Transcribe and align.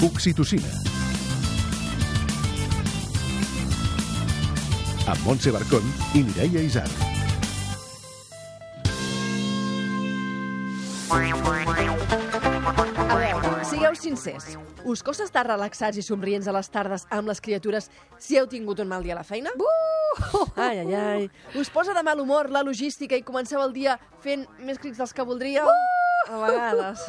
Oxitocina. 0.00 0.64
Amb 5.04 5.26
Montse 5.26 5.52
Barcón 5.52 5.84
i 6.16 6.22
Mireia 6.24 6.62
Isar. 6.64 6.86
A 11.10 11.18
veure, 13.12 13.52
sigueu 13.68 13.92
sincers. 13.92 14.56
Us 14.88 15.04
costa 15.04 15.28
estar 15.28 15.44
relaxats 15.44 16.00
i 16.00 16.06
somrients 16.06 16.48
a 16.48 16.56
les 16.56 16.72
tardes 16.72 17.04
amb 17.12 17.28
les 17.28 17.44
criatures 17.44 17.92
si 18.16 18.40
heu 18.40 18.48
tingut 18.48 18.80
un 18.80 18.88
mal 18.88 19.04
dia 19.04 19.18
a 19.18 19.20
la 19.20 19.28
feina? 19.28 19.52
Uh! 19.52 20.48
Ai, 20.56 20.80
ai, 20.80 20.94
ai. 20.94 21.30
Us 21.60 21.68
posa 21.68 21.92
de 21.92 22.00
mal 22.02 22.24
humor 22.24 22.48
la 22.48 22.64
logística 22.64 23.20
i 23.20 23.26
comenceu 23.26 23.60
el 23.60 23.76
dia 23.76 24.00
fent 24.24 24.48
més 24.64 24.80
crits 24.80 24.96
dels 24.96 25.12
que 25.12 25.28
voldríeu? 25.28 25.68
Uh! 25.68 25.99
A 26.28 26.36
vegades. 26.38 27.04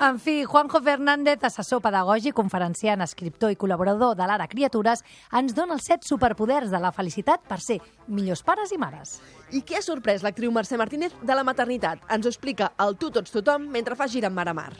En 0.00 0.18
fi, 0.18 0.44
Juanjo 0.44 0.80
Fernández, 0.80 1.42
assessor 1.44 1.82
pedagògic, 1.84 2.34
conferenciant, 2.36 3.02
escriptor 3.02 3.50
i 3.52 3.58
col·laborador 3.58 4.14
de 4.16 4.28
l'Ara 4.28 4.46
Criatures, 4.48 5.02
ens 5.34 5.56
dona 5.56 5.74
els 5.76 5.88
set 5.90 6.06
superpoders 6.06 6.70
de 6.70 6.80
la 6.80 6.92
felicitat 6.94 7.42
per 7.48 7.58
ser 7.60 7.80
millors 8.06 8.44
pares 8.46 8.72
i 8.72 8.78
mares. 8.78 9.18
I 9.54 9.60
què 9.66 9.78
ha 9.78 9.82
sorprès 9.82 10.24
l'actriu 10.26 10.50
Mercè 10.54 10.78
Martínez 10.78 11.12
de 11.22 11.34
la 11.34 11.44
maternitat? 11.46 12.00
Ens 12.10 12.26
ho 12.26 12.30
explica 12.30 12.72
el 12.82 12.96
tu 12.98 13.12
tots 13.14 13.30
tothom 13.34 13.68
mentre 13.70 13.94
fa 13.98 14.08
gira 14.10 14.30
amb 14.30 14.38
Mar 14.38 14.48
a 14.50 14.54
Mar. 14.54 14.72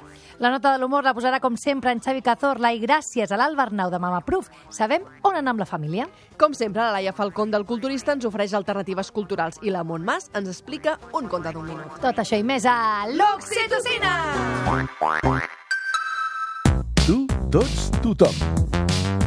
La 0.43 0.51
nota 0.51 0.73
de 0.73 0.81
l'humor 0.83 1.05
la 1.07 1.15
posarà, 1.15 1.39
com 1.43 1.57
sempre, 1.57 1.93
en 1.95 2.03
Xavi 2.03 2.23
Cazorla 2.23 2.73
i 2.75 2.81
gràcies 2.83 3.31
a 3.31 3.39
l'Alba 3.39 3.67
Arnau 3.67 3.91
de 3.91 4.01
Mama 4.03 4.23
Proof 4.27 4.51
sabem 4.71 5.05
on 5.23 5.37
anar 5.39 5.55
amb 5.55 5.63
la 5.63 5.69
família. 5.71 6.09
Com 6.39 6.55
sempre, 6.55 6.83
la 6.83 6.97
Laia 6.99 7.15
Falcón 7.15 7.51
del 7.55 7.67
Culturista 7.67 8.15
ens 8.17 8.27
ofereix 8.27 8.55
alternatives 8.59 9.13
culturals 9.15 9.61
i 9.63 9.71
la 9.71 9.85
Montmas 9.87 10.31
ens 10.35 10.51
explica 10.51 10.99
un 11.15 11.31
conte 11.31 11.55
d'un 11.55 11.67
minut. 11.67 12.01
Tot 12.03 12.19
això 12.23 12.39
i 12.39 12.45
més 12.47 12.67
a 12.67 13.07
l'Oxitocina! 13.17 14.13
Tu, 17.07 17.27
tots, 17.51 17.91
tothom. 18.03 19.26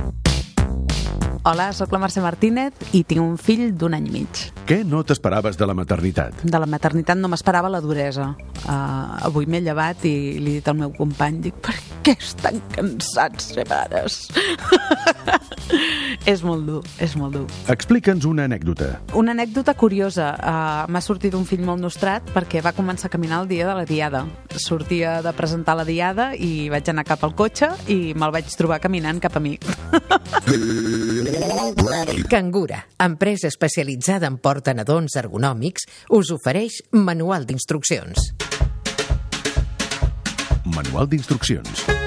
Hola, 1.49 1.71
sóc 1.73 1.89
la 1.89 1.97
Mercè 1.97 2.21
Martínez 2.21 2.91
i 2.93 2.99
tinc 3.09 3.23
un 3.23 3.37
fill 3.41 3.71
d'un 3.73 3.95
any 3.97 4.05
i 4.05 4.11
mig. 4.19 4.41
Què 4.69 4.83
no 4.85 4.99
t'esperaves 5.01 5.57
de 5.57 5.65
la 5.65 5.73
maternitat? 5.73 6.43
De 6.45 6.59
la 6.61 6.67
maternitat 6.69 7.17
no 7.17 7.31
m'esperava 7.31 7.71
la 7.73 7.79
duresa. 7.81 8.35
Uh, 8.59 9.15
avui 9.25 9.47
m'he 9.49 9.63
llevat 9.65 10.05
i 10.05 10.11
li 10.37 10.51
he 10.51 10.59
dit 10.59 10.69
al 10.69 10.77
meu 10.77 10.91
company, 10.93 11.39
dic, 11.47 11.57
per 11.65 11.73
què 12.05 12.13
estan 12.13 12.59
cansats 12.75 13.47
ser 13.55 13.65
pares? 13.65 14.19
és 16.33 16.43
molt 16.45 16.69
dur, 16.69 16.83
és 17.01 17.15
molt 17.17 17.39
dur. 17.39 17.47
Explica'ns 17.73 18.29
una 18.29 18.45
anècdota. 18.45 18.91
Una 19.17 19.33
anècdota 19.33 19.73
curiosa. 19.73 20.29
Uh, 20.37 20.85
M'ha 20.93 21.01
sortit 21.01 21.33
un 21.33 21.49
fill 21.49 21.65
molt 21.65 21.81
nostrat 21.81 22.29
perquè 22.35 22.61
va 22.61 22.75
començar 22.77 23.09
a 23.09 23.15
caminar 23.15 23.41
el 23.41 23.49
dia 23.49 23.65
de 23.65 23.73
la 23.73 23.89
diada. 23.89 24.27
Sortia 24.53 25.23
de 25.25 25.33
presentar 25.33 25.79
la 25.81 25.87
diada 25.89 26.29
i 26.37 26.69
vaig 26.69 26.93
anar 26.93 27.09
cap 27.09 27.25
al 27.25 27.33
cotxe 27.33 27.73
i 27.89 28.13
me'l 28.13 28.37
vaig 28.37 28.53
trobar 28.53 28.77
caminant 28.85 29.17
cap 29.25 29.41
a 29.41 29.41
mi. 29.41 29.57
Cangura, 32.29 32.87
empresa 32.99 33.47
especialitzada 33.47 34.27
en 34.29 34.37
portanadons 34.41 35.15
ergonòmics, 35.21 35.87
us 36.15 36.33
ofereix 36.35 36.81
manual 36.91 37.47
d'instruccions. 37.49 38.33
Manual 40.65 41.09
d'instruccions. 41.09 41.98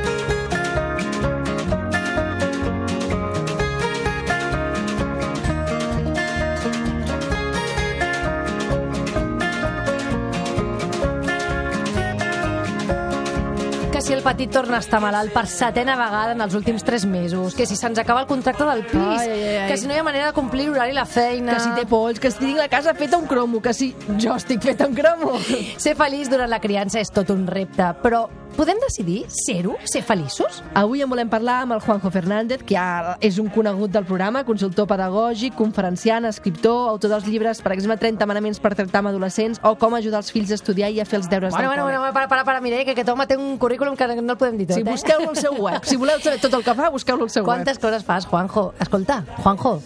Petit 14.23 14.53
torna 14.55 14.77
a 14.77 14.81
estar 14.85 15.01
malalt 15.03 15.33
per 15.35 15.49
setena 15.51 15.97
vegada 15.99 16.37
en 16.37 16.41
els 16.45 16.55
últims 16.55 16.85
tres 16.87 17.03
mesos, 17.11 17.57
que 17.59 17.67
si 17.67 17.75
se'ns 17.75 17.99
acaba 17.99 18.21
el 18.23 18.29
contracte 18.31 18.63
del 18.69 18.85
pis, 18.87 19.19
Ai, 19.19 19.31
ai, 19.31 19.57
ai. 19.65 19.65
que 19.69 19.77
si 19.81 19.89
no 19.91 19.97
hi 19.97 19.99
ha 19.99 20.05
manera 20.07 20.29
de 20.29 20.37
complir 20.37 20.69
l'horari 20.69 20.95
i 20.95 20.95
la 20.95 21.05
feina... 21.11 21.57
Que 21.57 21.65
si 21.65 21.73
té 21.75 21.85
polls, 21.91 22.21
que 22.23 22.31
si 22.31 22.39
tinc 22.39 22.61
la 22.61 22.69
casa 22.71 22.95
feta 22.95 23.19
un 23.19 23.27
cromo, 23.27 23.59
que 23.61 23.75
si 23.75 23.91
jo 24.23 24.37
estic 24.39 24.63
feta 24.63 24.87
un 24.87 24.95
cromo. 24.95 25.35
Ser 25.77 25.97
feliç 25.99 26.31
durant 26.31 26.51
la 26.55 26.61
criança 26.63 27.03
és 27.03 27.11
tot 27.11 27.35
un 27.35 27.49
repte, 27.51 27.89
però 28.05 28.29
podem 28.57 28.79
decidir 28.81 29.25
ser-ho, 29.29 29.77
ser 29.85 30.03
feliços? 30.03 30.63
Avui 30.75 31.03
en 31.03 31.11
volem 31.11 31.29
parlar 31.29 31.63
amb 31.65 31.75
el 31.77 31.81
Juanjo 31.81 32.11
Fernández, 32.13 32.63
que 32.67 32.77
és 33.21 33.39
un 33.39 33.49
conegut 33.53 33.93
del 33.95 34.05
programa, 34.05 34.45
consultor 34.45 34.87
pedagògic, 34.91 35.55
conferenciant, 35.59 36.27
escriptor, 36.29 36.91
autor 36.91 37.15
dels 37.17 37.27
llibres, 37.27 37.63
per 37.63 37.73
exemple, 37.73 37.97
30 37.99 38.27
manaments 38.29 38.61
per 38.61 38.75
tractar 38.75 39.03
amb 39.03 39.13
adolescents 39.13 39.61
o 39.63 39.75
com 39.81 39.95
ajudar 39.99 40.23
els 40.23 40.33
fills 40.33 40.53
a 40.53 40.59
estudiar 40.61 40.91
i 40.93 41.01
a 41.01 41.07
fer 41.09 41.21
els 41.23 41.31
deures 41.31 41.53
Bueno, 41.53 41.71
del 41.71 41.83
bueno, 41.83 41.99
bueno, 42.01 42.15
para, 42.15 42.29
para, 42.29 42.45
para, 42.45 42.61
Mireia, 42.61 42.85
que 42.85 42.93
aquest 42.93 43.09
home 43.09 43.27
té 43.27 43.37
un 43.37 43.57
currículum 43.59 43.97
que 43.97 44.07
no 44.15 44.33
el 44.33 44.39
podem 44.39 44.59
dir 44.59 44.67
tot, 44.67 44.77
Si 44.77 44.83
eh? 44.83 44.91
busqueu-lo 44.91 45.31
al 45.31 45.37
seu 45.37 45.55
web, 45.59 45.85
si 45.85 45.97
voleu 45.97 46.21
saber 46.21 46.41
tot 46.41 46.55
el 46.55 46.65
que 46.65 46.75
fa, 46.75 46.91
busqueu-lo 46.91 47.25
al 47.25 47.31
seu 47.31 47.45
Quantes 47.49 47.77
web. 47.79 47.83
coses 47.89 48.05
fas, 48.05 48.27
Juanjo? 48.27 48.75
Escolta, 48.79 49.25
Juanjo, 49.43 49.81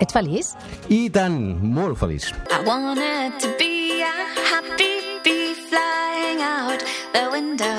ets 0.00 0.12
feliç? 0.16 0.52
I 0.88 1.08
tant, 1.12 1.38
molt 1.62 1.98
feliç. 2.00 2.30
I 2.50 2.60
wanted 2.66 3.38
to 3.40 3.48
be 3.58 4.02
a 4.02 4.14
happy 4.50 5.20
bee 5.24 5.54
flying 5.68 6.40
out 6.42 6.80
the 7.12 7.28
window, 7.32 7.78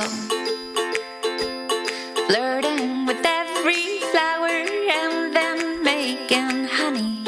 flirting 2.27 3.05
with 3.07 3.21
every 3.25 3.99
flower 4.11 4.63
and 5.01 5.33
then 5.35 5.83
making 5.83 6.67
honey. 6.77 7.23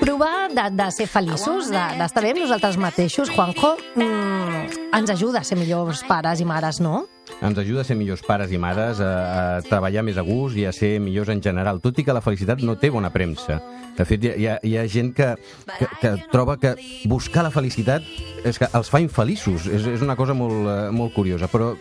Provar 0.00 0.48
de, 0.54 0.68
de 0.76 0.90
ser 0.92 1.06
feliços, 1.10 1.70
de- 1.72 1.98
d'estar 1.98 2.22
bé 2.24 2.32
amb 2.34 2.42
nosaltres 2.44 2.76
mateixos, 2.80 3.30
Juanjo, 3.34 3.76
mm, 3.96 4.92
ens 4.98 5.10
ajuda 5.10 5.40
a 5.40 5.44
ser 5.44 5.58
millors 5.58 6.04
pares 6.08 6.40
i 6.40 6.44
mares, 6.48 6.80
no? 6.80 7.06
Ens 7.38 7.58
ajuda 7.58 7.84
a 7.84 7.86
ser 7.86 7.94
millors 7.94 8.24
pares 8.26 8.50
i 8.50 8.58
mares, 8.58 8.98
a, 8.98 9.10
a 9.10 9.42
treballar 9.62 10.02
més 10.06 10.18
a 10.18 10.24
gust 10.26 10.58
i 10.58 10.66
a 10.66 10.72
ser 10.74 10.96
millors 11.02 11.30
en 11.30 11.42
general, 11.42 11.78
tot 11.84 11.98
i 11.98 12.04
que 12.06 12.16
la 12.16 12.22
felicitat 12.24 12.64
no 12.66 12.74
té 12.80 12.90
bona 12.90 13.12
premsa. 13.14 13.60
De 13.98 14.04
fet, 14.06 14.22
hi 14.22 14.46
ha, 14.46 14.58
hi 14.62 14.76
ha, 14.78 14.84
gent 14.86 15.10
que, 15.14 15.32
que, 15.78 15.86
que 15.98 16.10
troba 16.30 16.54
que 16.62 16.74
buscar 17.10 17.42
la 17.42 17.50
felicitat 17.50 18.04
és 18.46 18.58
que 18.58 18.68
els 18.78 18.90
fa 18.90 19.00
infeliços. 19.02 19.66
És, 19.66 19.86
és 19.90 20.04
una 20.06 20.14
cosa 20.18 20.36
molt, 20.38 20.68
eh, 20.70 20.76
molt 20.94 21.14
curiosa, 21.16 21.48
però 21.50 21.72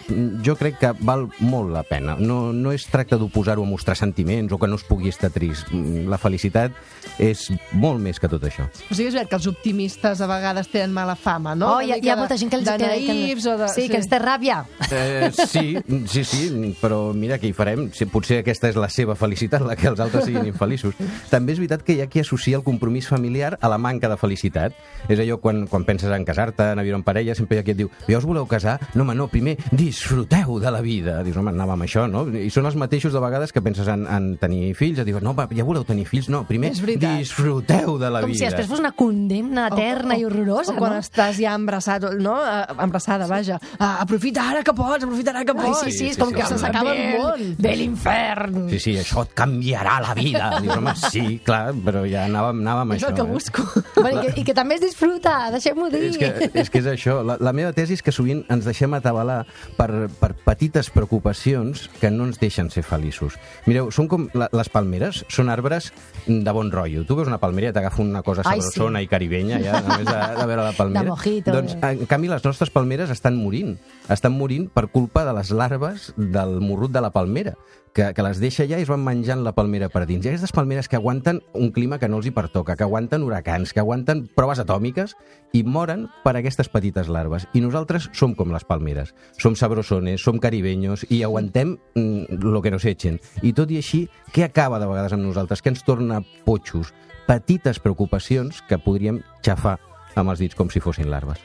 jo 0.46 0.56
crec 0.58 0.80
que 0.82 0.94
val 1.06 1.28
molt 1.46 1.70
la 1.76 1.84
pena. 1.86 2.16
No, 2.18 2.52
no 2.54 2.74
es 2.74 2.88
tracta 2.90 3.20
d'oposar-ho 3.22 3.66
a 3.66 3.70
mostrar 3.70 3.98
sentiments 4.00 4.54
o 4.54 4.58
que 4.58 4.70
no 4.70 4.80
es 4.82 4.86
pugui 4.88 5.14
estar 5.14 5.30
trist. 5.34 5.70
Mm, 5.70 6.08
La 6.10 6.18
felicitat 6.18 6.74
és 7.22 7.48
molt 7.78 8.02
més 8.02 8.18
que 8.22 8.30
tot 8.32 8.44
això. 8.50 8.66
O 8.66 8.96
sigui, 8.96 9.12
és 9.12 9.14
veritat 9.14 9.30
que 9.34 9.38
els 9.38 9.50
optimistes 9.54 10.22
a 10.22 10.30
vegades 10.30 10.70
tenen 10.74 10.94
mala 10.96 11.18
fama, 11.18 11.54
no? 11.58 11.76
oh, 11.76 11.86
hi, 11.86 11.94
ha, 11.94 12.02
hi 12.02 12.14
ha 12.14 12.18
molta 12.18 12.38
gent 12.38 12.50
que 12.50 12.60
els... 12.62 12.66
De 12.68 12.78
que, 12.82 13.14
naïfs 13.14 13.46
o 13.46 13.58
de... 13.62 13.70
Sí, 13.74 13.88
que 13.92 14.02
ens 14.02 14.10
té 14.10 14.22
ràbia. 14.22 14.64
Eh, 14.90 15.30
sí, 15.36 15.47
sí, 15.48 16.24
sí, 16.28 16.76
però 16.82 17.14
mira 17.16 17.38
què 17.42 17.50
hi 17.50 17.54
farem. 17.56 17.88
Si 17.96 18.06
potser 18.12 18.42
aquesta 18.44 18.70
és 18.72 18.78
la 18.80 18.90
seva 18.94 19.16
felicitat, 19.16 19.64
la 19.66 19.76
que 19.80 19.88
els 19.90 20.00
altres 20.04 20.26
siguin 20.28 20.46
infeliços. 20.50 20.96
També 21.32 21.54
és 21.56 21.62
veritat 21.62 21.84
que 21.88 21.96
hi 21.98 22.02
ha 22.04 22.08
qui 22.12 22.22
associa 22.24 22.58
el 22.60 22.64
compromís 22.66 23.08
familiar 23.08 23.58
a 23.62 23.70
la 23.72 23.78
manca 23.82 24.10
de 24.12 24.18
felicitat. 24.20 24.76
És 25.08 25.20
allò, 25.24 25.40
quan, 25.44 25.66
quan 25.72 25.86
penses 25.88 26.12
en 26.14 26.26
casar-te, 26.28 26.72
en 26.74 26.84
viure 26.84 26.98
en 27.00 27.06
parella, 27.08 27.36
sempre 27.38 27.58
hi 27.58 27.62
ha 27.62 27.66
qui 27.68 27.76
et 27.76 27.80
diu 27.82 27.92
ja 28.08 28.20
us 28.20 28.26
voleu 28.28 28.48
casar? 28.50 28.78
No, 28.96 29.04
home, 29.04 29.16
no, 29.16 29.28
primer 29.32 29.58
disfruteu 29.72 30.60
de 30.60 30.72
la 30.72 30.82
vida. 30.82 31.22
Dius, 31.24 31.38
home, 31.40 31.52
anàvem 31.54 31.78
amb 31.78 31.88
això, 31.88 32.08
no? 32.12 32.26
I 32.28 32.50
són 32.54 32.68
els 32.70 32.76
mateixos 32.80 33.14
de 33.16 33.22
vegades 33.24 33.54
que 33.56 33.62
penses 33.64 33.88
en, 33.92 34.06
en 34.12 34.34
tenir 34.42 34.74
fills, 34.78 35.00
et 35.00 35.08
diuen, 35.08 35.24
no, 35.24 35.34
va, 35.38 35.48
ja 35.56 35.66
voleu 35.68 35.86
tenir 35.88 36.06
fills? 36.10 36.30
No, 36.34 36.44
primer 36.48 36.74
disfruteu 36.74 37.98
de 38.00 38.10
la 38.12 38.22
Com 38.24 38.32
vida. 38.32 38.40
si 38.40 38.48
després 38.50 38.68
fos 38.70 38.82
una 38.84 38.92
condemna 38.98 39.68
eterna 39.72 40.18
i 40.18 40.26
horrorosa, 40.28 40.74
o 40.76 40.80
quan 40.80 40.96
no? 40.98 41.02
estàs 41.04 41.40
ja 41.42 41.56
embrassat, 41.58 42.08
no? 42.22 42.38
Eh, 42.44 42.66
Embrassada, 42.88 43.28
vaja. 43.28 43.58
Ah, 43.80 43.98
aprofita 44.04 44.44
ara 44.50 44.64
que 44.64 44.74
pots, 44.76 45.04
aprofita 45.04 45.34
ara 45.38 45.46
que 45.46 45.54
Ai, 45.56 45.70
pots. 45.70 45.84
sí, 45.86 45.92
sí, 45.94 46.06
és 46.12 46.16
sí, 46.18 46.22
com 46.22 46.30
sí, 46.34 46.36
que 46.36 46.46
sí. 46.46 46.54
se 46.54 46.60
s'acaba 46.64 46.94
el 46.96 47.20
món. 47.20 47.44
De 47.62 47.76
l'infern. 47.80 48.58
Sí, 48.72 48.80
sí, 48.84 48.96
això 49.00 49.24
et 49.28 49.34
canviarà 49.38 50.00
la 50.04 50.14
vida. 50.18 50.50
Dius, 50.64 50.76
home, 50.78 50.94
sí, 51.12 51.26
clar, 51.46 51.72
però 51.86 52.04
ja 52.10 52.26
anàvem, 52.28 52.62
anàvem 52.66 52.96
a 52.96 52.98
És 52.98 53.04
això. 53.06 53.12
el 53.14 53.20
que 53.22 53.26
eh? 53.28 53.32
busco. 53.32 53.68
Bueno, 53.98 54.22
i, 54.22 54.28
que, 54.32 54.42
I 54.42 54.44
que 54.46 54.54
també 54.56 54.76
es 54.78 54.82
disfruta, 54.84 55.50
deixem-ho 55.52 55.90
dir. 55.94 56.04
És 56.12 56.18
que, 56.22 56.50
és 56.54 56.70
que 56.72 56.80
és 56.84 56.88
això. 56.92 57.20
La, 57.26 57.38
la 57.42 57.52
meva 57.56 57.74
tesi 57.76 57.98
és 57.98 58.04
que 58.06 58.14
sovint 58.14 58.44
ens 58.54 58.68
deixem 58.68 58.94
atabalar 58.94 59.40
per, 59.76 59.90
per 60.20 60.32
petites 60.46 60.90
preocupacions 60.94 61.88
que 62.00 62.12
no 62.14 62.28
ens 62.30 62.40
deixen 62.40 62.70
ser 62.74 62.84
feliços. 62.86 63.36
Mireu, 63.66 63.90
són 63.92 64.08
com 64.12 64.28
la, 64.38 64.48
les 64.54 64.70
palmeres, 64.72 65.24
són 65.34 65.50
arbres 65.54 65.92
de 66.28 66.54
bon 66.56 66.70
rotllo. 66.72 67.04
Tu 67.10 67.18
veus 67.18 67.28
una 67.28 67.40
palmera 67.42 67.72
i 67.72 67.76
t'agafa 67.76 68.04
una 68.04 68.22
cosa 68.24 68.46
Ai, 68.46 68.62
sabrosona 68.62 69.02
i 69.04 69.10
caribenya, 69.12 69.60
ja, 69.66 69.82
només 69.82 70.06
de, 70.08 70.18
de 70.38 70.48
veure 70.54 70.70
la 70.70 70.76
palmera. 70.78 71.04
De 71.04 71.12
mojito. 71.16 71.56
Doncs, 71.58 71.76
en 71.82 72.06
canvi, 72.10 72.32
les 72.32 72.46
nostres 72.46 72.72
palmeres 72.74 73.12
estan 73.14 73.36
morint. 73.40 73.76
Estan 74.14 74.38
morint 74.38 74.70
per 74.72 74.88
culpa 74.94 75.26
de 75.28 75.36
les 75.36 75.52
larves 75.52 76.14
del 76.16 76.62
morrut 76.64 76.96
de 76.96 77.04
la 77.04 77.12
palmera 77.12 77.58
que, 77.98 78.14
que 78.14 78.22
les 78.22 78.38
deixa 78.38 78.62
allà 78.64 78.78
i 78.78 78.86
es 78.86 78.92
van 78.92 79.02
menjant 79.02 79.42
la 79.42 79.56
palmera 79.58 79.90
per 79.90 80.04
dins. 80.06 80.22
I 80.26 80.30
aquestes 80.30 80.54
palmeres 80.54 80.86
que 80.88 81.00
aguanten 81.00 81.42
un 81.58 81.72
clima 81.74 81.98
que 81.98 82.08
no 82.08 82.20
els 82.22 82.28
hi 82.30 82.34
pertoca, 82.36 82.76
que 82.78 82.86
aguanten 82.86 83.26
huracans, 83.26 83.74
que 83.74 83.82
aguanten 83.82 84.28
proves 84.38 84.62
atòmiques 84.62 85.16
i 85.58 85.64
moren 85.66 86.06
per 86.24 86.36
aquestes 86.38 86.70
petites 86.70 87.10
larves. 87.10 87.48
I 87.58 87.64
nosaltres 87.66 88.12
som 88.14 88.36
com 88.38 88.54
les 88.54 88.68
palmeres. 88.70 89.16
Som 89.42 89.58
sabrosones, 89.58 90.22
som 90.22 90.38
caribenyos 90.44 91.08
i 91.10 91.24
aguantem 91.26 91.74
mm, 91.98 92.38
lo 92.46 92.62
que 92.62 92.72
nos 92.72 92.86
echen. 92.86 93.18
I 93.42 93.56
tot 93.58 93.74
i 93.74 93.82
així, 93.82 94.06
què 94.30 94.46
acaba 94.46 94.78
de 94.78 94.90
vegades 94.90 95.18
amb 95.18 95.26
nosaltres? 95.26 95.66
Què 95.66 95.74
ens 95.74 95.86
torna 95.88 96.22
potxos? 96.46 96.94
Petites 97.28 97.82
preocupacions 97.82 98.62
que 98.70 98.78
podríem 98.78 99.24
xafar 99.42 99.80
amb 100.16 100.32
els 100.32 100.46
dits 100.46 100.56
com 100.56 100.70
si 100.70 100.84
fossin 100.84 101.10
larves. 101.10 101.42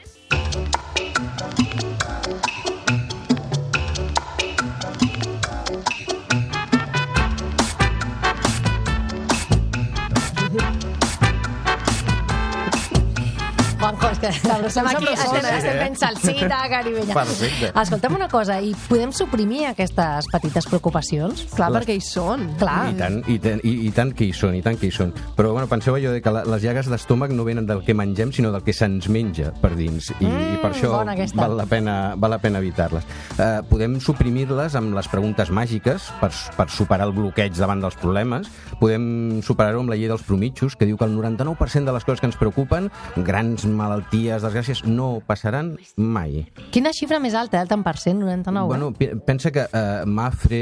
estem 14.67 14.87
aquí, 14.87 15.07
estem, 15.13 15.45
estem 15.45 15.75
eh? 15.75 15.79
fent 15.83 15.97
salsita, 15.99 16.59
caribenya. 16.73 17.13
Perfecte. 17.17 17.71
Escolta'm 17.83 18.15
una 18.17 18.27
cosa, 18.31 18.59
i 18.63 18.73
podem 18.87 19.11
suprimir 19.15 19.65
aquestes 19.71 20.27
petites 20.31 20.67
preocupacions? 20.69 21.45
Clar, 21.53 21.69
Les- 21.73 21.83
perquè 21.83 21.97
hi 21.97 22.03
són. 22.05 22.45
Clar. 22.61 22.79
I 22.93 22.97
tant, 22.99 23.19
i, 23.31 23.37
tant, 23.43 23.61
i, 23.63 23.73
i 23.87 23.91
tant 23.95 24.13
que 24.15 24.27
hi 24.29 24.33
són, 24.35 24.55
i 24.59 24.61
tant 24.65 24.77
que 24.79 24.87
hi 24.89 24.93
són. 24.95 25.13
Però 25.37 25.51
bueno, 25.55 25.67
penseu 25.71 25.95
allò 25.97 26.13
de 26.15 26.21
que 26.23 26.31
la, 26.33 26.43
les 26.55 26.63
llagues 26.63 26.89
d'estómac 26.91 27.31
no 27.35 27.43
venen 27.47 27.65
del 27.69 27.83
que 27.85 27.93
mengem, 27.97 28.31
sinó 28.35 28.51
del 28.53 28.63
que 28.63 28.73
se'ns 28.75 29.09
menja 29.11 29.51
per 29.61 29.73
dins. 29.79 30.11
I, 30.19 30.25
i 30.25 30.57
per 30.61 30.71
Mm, 30.73 30.77
això 30.77 30.89
val 31.37 31.55
la 31.57 31.65
pena, 31.69 31.93
val 32.17 32.31
la 32.33 32.39
pena 32.41 32.57
evitar-les. 32.63 33.03
Uh, 33.37 33.61
podem 33.69 33.99
suprimir-les 34.01 34.73
amb 34.79 34.95
les 34.95 35.07
preguntes 35.11 35.51
màgiques 35.53 36.07
per, 36.19 36.31
per 36.57 36.65
superar 36.73 37.05
el 37.07 37.13
bloqueig 37.13 37.53
davant 37.57 37.81
dels 37.83 37.95
problemes. 37.99 38.47
Podem 38.79 39.41
superar-ho 39.45 39.83
amb 39.83 39.91
la 39.93 39.97
llei 39.99 40.09
dels 40.09 40.23
promitjos, 40.25 40.75
que 40.75 40.87
diu 40.89 40.97
que 40.97 41.05
el 41.05 41.13
99% 41.17 41.85
de 41.85 41.93
les 41.93 42.03
coses 42.07 42.19
que 42.23 42.27
ens 42.31 42.37
preocupen, 42.39 42.89
grans 43.17 43.65
malalties, 43.69 44.11
desgràcies, 44.13 44.83
no 44.85 45.21
passaran 45.25 45.73
mai. 45.97 46.43
Quina 46.73 46.91
xifra 46.93 47.17
més 47.19 47.33
alta, 47.33 47.57
eh? 47.57 47.63
el 47.65 47.69
tant 47.71 47.81
per 47.83 47.95
cent, 47.97 48.19
99? 48.21 48.67
Bueno, 48.69 48.91
pi- 48.93 49.09
pensa 49.25 49.49
que 49.51 49.63
uh, 49.65 50.05
Mafre, 50.05 50.59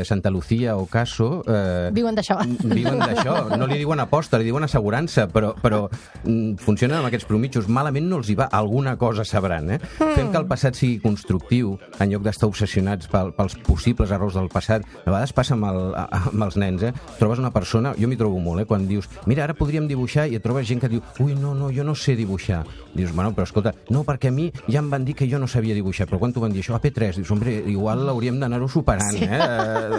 uh, 0.00 0.04
Santa 0.04 0.30
Lucía 0.30 0.76
o 0.76 0.84
Caso... 0.86 1.42
Uh, 1.46 1.88
Viuen 1.96 2.14
d'això. 2.18 2.36
Viuen 2.44 2.98
d'això. 3.00 3.56
No 3.56 3.66
li 3.70 3.78
diuen 3.80 4.00
aposta, 4.04 4.38
li 4.38 4.44
diuen 4.50 4.66
assegurança, 4.66 5.24
però, 5.32 5.54
però 5.62 5.86
mm, 6.24 6.56
funcionen 6.60 6.98
amb 6.98 7.08
aquests 7.08 7.26
promitjos. 7.30 7.68
Malament 7.72 8.08
no 8.10 8.20
els 8.20 8.28
hi 8.30 8.36
va, 8.36 8.50
alguna 8.52 8.96
cosa 9.00 9.24
sabran. 9.24 9.70
Eh? 9.76 9.80
Fem 9.96 10.28
que 10.32 10.38
el 10.42 10.46
passat 10.50 10.76
sigui 10.76 11.00
constructiu, 11.00 11.76
en 11.98 12.12
lloc 12.12 12.26
d'estar 12.26 12.50
obsessionats 12.50 13.08
pel, 13.08 13.32
pels 13.36 13.56
possibles 13.66 14.12
errors 14.12 14.36
del 14.36 14.50
passat. 14.52 14.84
A 15.06 15.08
vegades 15.10 15.32
passa 15.32 15.56
amb, 15.56 15.64
el, 15.70 15.82
amb 15.96 16.44
els 16.50 16.60
nens, 16.60 16.84
eh? 16.90 16.92
Trobes 17.16 17.40
una 17.40 17.52
persona, 17.54 17.94
jo 17.96 18.08
m'hi 18.10 18.20
trobo 18.20 18.38
molt, 18.42 18.66
eh? 18.66 18.68
quan 18.68 18.84
dius, 18.88 19.08
mira, 19.26 19.46
ara 19.48 19.56
podríem 19.56 19.88
dibuixar, 19.88 20.28
i 20.28 20.36
et 20.36 20.44
trobes 20.44 20.68
gent 20.68 20.82
que 20.84 20.90
diu, 20.92 21.00
ui, 21.24 21.32
no, 21.38 21.54
no, 21.56 21.72
jo 21.72 21.84
no 21.86 21.94
sé 21.96 22.16
dibuixar. 22.18 22.65
Dius, 22.96 23.12
bueno, 23.12 23.34
però 23.36 23.44
escolta, 23.44 23.74
no, 23.92 24.04
perquè 24.08 24.30
a 24.30 24.32
mi 24.32 24.50
ja 24.70 24.80
em 24.80 24.88
van 24.90 25.04
dir 25.04 25.14
que 25.14 25.26
jo 25.28 25.38
no 25.38 25.46
sabia 25.46 25.74
dibuixar, 25.76 26.06
però 26.08 26.18
quan 26.18 26.32
t'ho 26.32 26.40
van 26.40 26.52
dir 26.54 26.62
això, 26.64 26.74
a 26.76 26.80
P3, 26.80 27.18
dius, 27.20 27.30
hombre, 27.34 27.52
igual 27.68 28.08
hauríem 28.08 28.38
d'anar-ho 28.40 28.68
superant, 28.72 29.12
sí. 29.18 29.24
eh? 29.24 29.40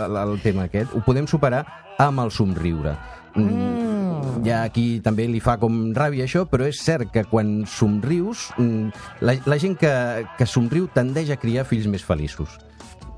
El, 0.08 0.18
el 0.24 0.40
tema 0.42 0.66
aquest. 0.66 0.96
Ho 0.98 1.04
podem 1.06 1.28
superar 1.30 1.64
amb 2.02 2.24
el 2.26 2.32
somriure. 2.34 2.96
Mm. 3.36 4.46
Hi 4.46 4.52
ha 4.54 4.62
qui 4.74 4.86
també 5.06 5.28
li 5.30 5.40
fa 5.44 5.58
com 5.62 5.92
ràbia 5.96 6.26
això, 6.26 6.46
però 6.50 6.66
és 6.68 6.80
cert 6.84 7.12
que 7.14 7.24
quan 7.30 7.66
somrius, 7.70 8.48
mm, 8.58 8.90
la, 9.26 9.38
la 9.46 9.58
gent 9.62 9.78
que, 9.80 9.92
que 10.38 10.48
somriu 10.50 10.88
tendeix 10.94 11.30
a 11.34 11.38
criar 11.42 11.66
fills 11.70 11.86
més 11.92 12.04
feliços. 12.06 12.58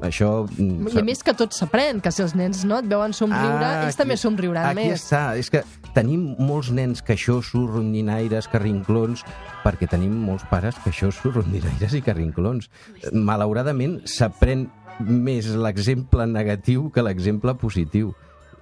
Això... 0.04 0.46
mm, 0.48 0.88
I 0.96 1.02
a 1.02 1.04
més 1.04 1.24
que 1.28 1.34
tot 1.36 1.52
s'aprèn, 1.56 2.00
que 2.04 2.12
si 2.16 2.22
els 2.24 2.36
nens 2.40 2.62
no 2.68 2.78
et 2.80 2.88
veuen 2.88 3.12
somriure, 3.16 3.66
Ah, 3.66 3.84
ells 3.88 3.98
també 4.00 4.16
somriuran 4.20 4.70
aquí 4.70 4.86
més. 4.88 5.04
està. 5.04 5.34
És 5.40 5.50
que 5.52 5.64
tenim 5.96 6.36
molts 6.40 6.72
nens 6.76 7.04
queixosos, 7.06 7.70
rondinaires, 7.74 8.48
carrinclons, 8.52 9.26
perquè 9.64 9.90
tenim 9.90 10.16
molts 10.26 10.46
pares 10.50 10.80
queixosos, 10.84 11.34
rondinaires 11.36 11.96
i 11.98 12.04
carrinclons. 12.06 12.70
Malauradament, 13.14 14.00
s'aprèn 14.10 14.68
més 15.00 15.48
l'exemple 15.56 16.26
negatiu 16.28 16.90
que 16.94 17.06
l'exemple 17.06 17.56
positiu. 17.60 18.14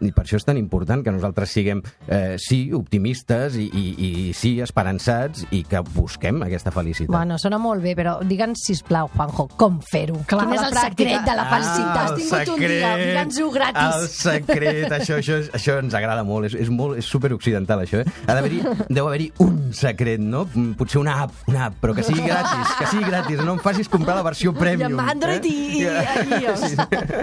I 0.01 0.11
per 0.11 0.23
això 0.25 0.37
és 0.37 0.45
tan 0.45 0.57
important 0.57 1.03
que 1.03 1.11
nosaltres 1.11 1.49
siguem, 1.49 1.81
eh, 2.07 2.35
sí, 2.37 2.71
optimistes 2.73 3.55
i, 3.57 3.65
i, 3.73 3.85
i 4.29 4.33
sí, 4.37 4.59
esperançats 4.61 5.45
i 5.51 5.63
que 5.63 5.79
busquem 5.93 6.41
aquesta 6.45 6.71
felicitat. 6.71 7.11
Bueno, 7.15 7.37
sona 7.41 7.57
molt 7.57 7.81
bé, 7.81 7.95
però 7.97 8.17
digue'ns, 8.21 8.61
sisplau, 8.67 9.09
Juanjo, 9.15 9.47
com 9.57 9.79
fer-ho? 9.81 10.19
Quin 10.27 10.53
és 10.53 10.61
el 10.61 10.73
pràctica. 10.73 10.91
secret 10.91 11.25
de 11.25 11.35
la 11.39 11.45
felicitat? 11.49 11.97
Ah, 11.97 12.05
Has 12.07 12.15
tingut 12.19 12.53
un 12.53 12.59
dia, 12.59 12.91
digue'ns-ho 12.97 13.47
El 13.47 13.53
gratis. 13.53 14.11
secret, 14.21 14.91
això, 14.91 15.17
això, 15.17 15.39
això 15.53 15.77
ens 15.81 15.93
agrada 15.97 16.23
molt, 16.23 16.45
és, 16.51 16.53
és, 16.55 16.69
molt, 16.69 16.97
és 16.97 17.05
superoccidental, 17.05 17.81
això, 17.85 18.03
eh? 18.05 18.05
Ha 18.27 18.35
d'haver-hi, 18.37 18.61
deu 18.89 19.07
haver-hi 19.07 19.31
un 19.39 19.73
secret, 19.73 20.19
no? 20.21 20.45
Potser 20.77 20.99
una 21.01 21.17
app, 21.23 21.33
una 21.47 21.65
app, 21.67 21.79
però 21.81 21.95
que 21.95 22.03
sigui 22.03 22.21
gratis, 22.27 22.75
que 22.79 22.87
sigui 22.87 23.03
gratis, 23.09 23.41
no 23.43 23.53
em 23.57 23.59
facis 23.59 23.89
comprar 23.89 24.15
la 24.15 24.23
versió 24.23 24.53
premium. 24.53 24.99
amb 24.99 25.09
Android 25.09 25.43
eh? 25.45 25.49
i- 25.49 25.81
i- 25.81 25.87
i 25.87 26.43
iOS. 26.43 26.75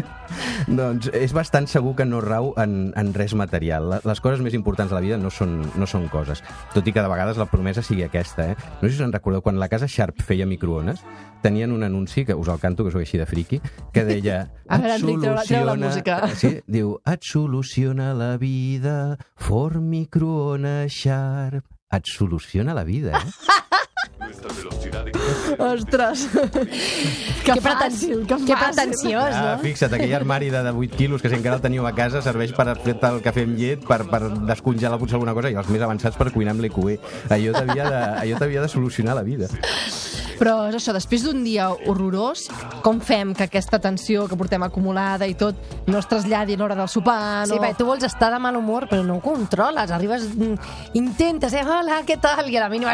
doncs 0.67 1.09
és 1.15 1.33
bastant 1.37 1.67
segur 1.71 1.95
que 1.99 2.05
no 2.09 2.21
rau 2.25 2.53
en, 2.65 2.93
en 2.97 3.13
res 3.15 3.35
material. 3.39 4.01
Les 4.05 4.21
coses 4.25 4.41
més 4.45 4.55
importants 4.57 4.91
de 4.91 4.97
la 4.99 5.03
vida 5.05 5.19
no 5.21 5.31
són, 5.31 5.61
no 5.79 5.87
són 5.87 6.09
coses, 6.13 6.43
tot 6.75 6.87
i 6.89 6.93
que 6.93 7.03
de 7.05 7.11
vegades 7.13 7.39
la 7.41 7.47
promesa 7.47 7.83
sigui 7.85 8.03
aquesta. 8.07 8.51
Eh? 8.53 8.57
No 8.81 8.89
sé 8.89 8.95
si 8.97 9.01
us 9.03 9.07
en 9.07 9.13
recordeu, 9.15 9.43
quan 9.45 9.61
la 9.61 9.69
casa 9.71 9.87
Sharp 9.89 10.21
feia 10.25 10.47
microones, 10.47 11.05
tenien 11.45 11.73
un 11.73 11.85
anunci, 11.85 12.25
que 12.25 12.35
us 12.35 12.49
el 12.49 12.59
canto, 12.59 12.85
que 12.85 12.91
sou 12.95 13.01
així 13.05 13.21
de 13.21 13.27
friqui, 13.29 13.61
que 13.93 14.05
deia... 14.09 14.49
A 14.69 14.79
veure, 14.81 14.95
"Et 14.97 15.03
Enric, 15.03 15.21
treu 15.21 15.35
la- 15.35 15.45
treu 15.45 15.65
la 15.65 15.75
soluciona-" 15.75 15.87
música. 15.87 16.17
Sí, 16.41 16.53
diu, 16.67 16.97
et 17.05 17.23
soluciona 17.23 18.15
la 18.17 18.37
vida, 18.41 19.19
forn 19.37 19.89
microones 19.91 20.93
Sharp. 20.93 21.65
Et 21.95 22.07
soluciona 22.11 22.75
la 22.75 22.83
vida, 22.83 23.13
eh? 23.21 23.31
Ostres, 25.59 26.29
que, 27.45 27.53
Que 27.53 27.61
fàcil, 27.61 28.25
que. 28.27 28.39
Que 28.47 28.57
pretensiós, 28.57 29.35
Ah, 29.35 29.57
no? 29.57 29.63
fixa't, 29.63 29.95
aquell 29.97 30.15
armari 30.17 30.51
de, 30.51 30.63
de 30.67 30.73
8 30.73 30.97
quilos 30.97 31.23
que 31.23 31.31
si 31.31 31.39
encara 31.39 31.57
el 31.61 31.63
teniu 31.65 31.87
a 31.87 31.93
casa 31.97 32.23
serveix 32.25 32.53
per 32.57 32.67
fer 32.85 32.97
el 33.11 33.21
cafè 33.25 33.45
amb 33.47 33.59
llet, 33.59 33.85
per, 33.87 34.03
per 34.11 34.23
descongelar 34.49 34.99
potser 35.01 35.19
alguna 35.21 35.35
cosa 35.37 35.53
i 35.53 35.59
els 35.61 35.71
més 35.73 35.83
avançats 35.85 36.19
per 36.21 36.31
cuinar 36.35 36.55
amb 36.57 36.65
l'EQE. 36.65 36.99
Allò 37.31 37.55
t'havia 37.59 37.89
de, 37.91 38.03
allò 38.25 38.65
de 38.65 38.69
solucionar 38.69 39.17
la 39.19 39.23
vida. 39.27 39.49
Però 40.45 40.67
és 40.69 40.75
això, 40.77 40.93
després 40.93 41.23
d'un 41.25 41.39
dia 41.41 41.71
horrorós, 41.73 42.43
com 42.85 42.99
fem 43.01 43.31
que 43.33 43.47
aquesta 43.47 43.79
tensió 43.81 44.27
que 44.29 44.37
portem 44.37 44.61
acumulada 44.67 45.25
i 45.25 45.33
tot 45.41 45.57
no 45.89 45.97
es 45.97 46.09
traslladi 46.11 46.53
a 46.53 46.61
l'hora 46.61 46.77
del 46.77 46.91
sopar? 46.93 47.47
Sí, 47.49 47.55
no... 47.55 47.63
perquè 47.63 47.79
tu 47.79 47.87
vols 47.89 48.05
estar 48.05 48.29
de 48.35 48.41
mal 48.45 48.59
humor, 48.61 48.85
però 48.91 49.01
no 49.07 49.17
ho 49.17 49.23
controles. 49.25 49.89
Arribes, 49.95 50.27
mm, 50.35 50.59
intentes, 51.01 51.57
eh, 51.57 51.63
hola, 51.65 52.03
què 52.05 52.19
tal? 52.21 52.51
I 52.53 52.59
a 52.61 52.67
la 52.67 52.69
mínima 52.69 52.93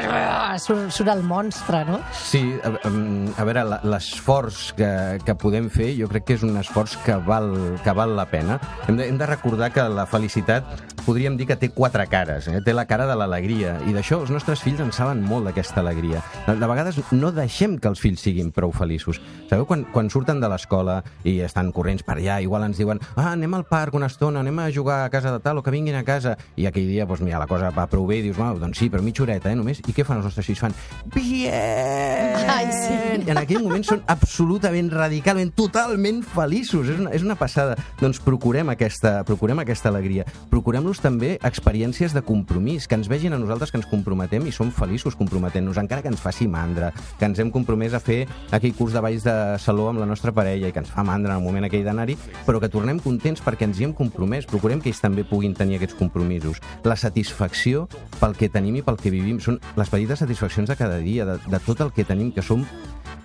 surt, 0.62 0.92
surt 0.94 1.10
el 1.10 1.24
monstre, 1.26 1.82
no? 1.88 1.98
Sí, 2.14 2.44
a, 2.62 2.70
a- 2.86 3.48
veure, 3.50 3.64
l'esforç 3.82 4.70
que, 4.78 4.92
que 5.26 5.34
podem 5.34 5.66
fer 5.74 5.90
jo 5.98 6.06
crec 6.12 6.28
que 6.28 6.38
és 6.38 6.46
un 6.46 6.54
esforç 6.60 6.94
que 7.02 7.18
val, 7.26 7.50
que 7.82 7.96
val 7.98 8.14
la 8.14 8.28
pena. 8.30 8.60
Hem 8.86 9.00
de, 9.00 9.10
hem 9.10 9.18
de 9.18 9.26
recordar 9.26 9.72
que 9.74 9.88
la 9.90 10.06
felicitat 10.06 10.70
podríem 11.02 11.34
dir 11.34 11.48
que 11.50 11.58
té 11.58 11.72
quatre 11.74 12.06
cares. 12.06 12.46
Eh? 12.46 12.60
Té 12.62 12.74
la 12.76 12.86
cara 12.86 13.08
de 13.10 13.18
l'alegria 13.18 13.74
i 13.90 13.96
d'això 13.96 14.20
els 14.22 14.30
nostres 14.30 14.62
fills 14.62 14.78
en 14.84 14.94
saben 14.94 15.24
molt 15.26 15.48
d'aquesta 15.48 15.82
alegria. 15.82 16.22
De, 16.46 16.54
de 16.60 16.70
vegades 16.70 17.00
no 17.10 17.32
deixem 17.40 17.78
que 17.80 17.90
els 17.90 18.02
fills 18.02 18.22
siguin 18.22 18.52
prou 18.54 18.72
feliços. 18.76 19.20
Sabeu, 19.48 19.66
quan, 19.66 19.86
quan 19.92 20.12
surten 20.12 20.40
de 20.42 20.48
l'escola 20.50 21.00
i 21.24 21.40
estan 21.44 21.72
corrents 21.74 22.04
per 22.06 22.18
allà, 22.18 22.40
igual 22.44 22.68
ens 22.68 22.78
diuen 22.80 23.00
ah, 23.16 23.32
anem 23.32 23.56
al 23.56 23.66
parc 23.68 23.96
una 23.98 24.10
estona, 24.10 24.44
anem 24.44 24.62
a 24.62 24.70
jugar 24.70 25.02
a 25.04 25.10
casa 25.12 25.32
de 25.32 25.40
tal 25.42 25.58
o 25.58 25.64
que 25.64 25.74
vinguin 25.74 25.98
a 25.98 26.04
casa, 26.06 26.36
i 26.56 26.68
aquell 26.68 26.88
dia, 26.88 27.06
doncs 27.08 27.24
mira, 27.24 27.40
la 27.40 27.48
cosa 27.50 27.72
va 27.74 27.88
prou 27.90 28.06
bé 28.08 28.20
i 28.20 28.24
dius, 28.28 28.38
doncs 28.60 28.78
sí, 28.80 28.90
però 28.90 29.02
mitja 29.04 29.24
horeta, 29.24 29.50
eh, 29.50 29.58
només. 29.58 29.80
I 29.86 29.94
què 29.96 30.04
fan 30.06 30.20
els 30.20 30.28
nostres 30.28 30.46
fills? 30.46 30.60
Fan, 30.60 30.74
bien! 31.14 32.48
Ai, 32.50 32.68
sí. 32.74 32.96
I 33.26 33.32
en 33.32 33.40
aquell 33.40 33.62
moment 33.64 33.84
són 33.86 34.02
absolutament, 34.10 34.90
radicalment, 34.92 35.52
totalment 35.56 36.22
feliços. 36.26 36.88
És 36.92 37.00
una, 37.00 37.12
és 37.16 37.24
una 37.26 37.36
passada. 37.38 37.76
Doncs 38.00 38.20
procurem 38.24 38.72
aquesta, 38.72 39.20
procurem 39.28 39.62
aquesta 39.62 39.90
alegria. 39.92 40.26
Procurem-los 40.52 41.02
també 41.02 41.36
experiències 41.46 42.14
de 42.16 42.24
compromís, 42.26 42.88
que 42.88 42.98
ens 42.98 43.10
vegin 43.10 43.36
a 43.36 43.40
nosaltres 43.40 43.72
que 43.72 43.80
ens 43.80 43.88
comprometem 43.90 44.48
i 44.48 44.54
som 44.54 44.72
feliços 44.74 45.16
comprometent-nos, 45.18 45.80
encara 45.80 46.04
que 46.04 46.12
ens 46.12 46.22
faci 46.22 46.48
mandra, 46.50 46.92
que 47.20 47.28
ens 47.28 47.38
hem 47.38 47.52
compromès 47.52 47.94
a 47.94 48.00
fer 48.00 48.24
aquell 48.50 48.72
curs 48.74 48.96
de 48.96 49.02
balls 49.04 49.26
de 49.26 49.34
saló 49.62 49.90
amb 49.90 50.00
la 50.00 50.08
nostra 50.08 50.32
parella 50.32 50.70
i 50.70 50.74
que 50.74 50.80
ens 50.82 50.90
fa 50.90 51.04
mandra 51.06 51.34
en 51.34 51.38
el 51.38 51.44
moment 51.44 51.68
aquell 51.68 51.84
d'anar-hi, 51.84 52.16
però 52.46 52.58
que 52.62 52.72
tornem 52.72 52.98
contents 53.04 53.44
perquè 53.44 53.68
ens 53.68 53.78
hi 53.78 53.86
hem 53.86 53.94
compromès. 53.96 54.48
Procurem 54.50 54.80
que 54.80 54.88
ells 54.90 55.02
també 55.04 55.26
puguin 55.28 55.54
tenir 55.54 55.76
aquests 55.78 55.98
compromisos. 56.00 56.62
La 56.88 56.96
satisfacció 56.96 57.86
pel 58.18 58.34
que 58.38 58.48
tenim 58.48 58.80
i 58.80 58.86
pel 58.86 58.98
que 58.98 59.12
vivim 59.12 59.38
són 59.44 59.60
les 59.76 59.92
petites 59.92 60.24
satisfaccions 60.24 60.72
de 60.72 60.78
cada 60.80 60.98
dia, 61.04 61.28
de, 61.28 61.36
de 61.44 61.62
tot 61.66 61.84
el 61.84 61.92
que 61.92 62.08
tenim, 62.08 62.32
que 62.32 62.42
som 62.42 62.64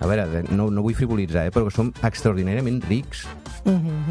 a 0.00 0.06
veure, 0.06 0.44
no, 0.52 0.68
no 0.70 0.84
vull 0.84 0.96
frivolitzar, 0.96 1.46
eh, 1.48 1.52
però 1.54 1.66
que 1.66 1.74
som 1.74 1.92
extraordinàriament 2.04 2.82
rics. 2.84 3.24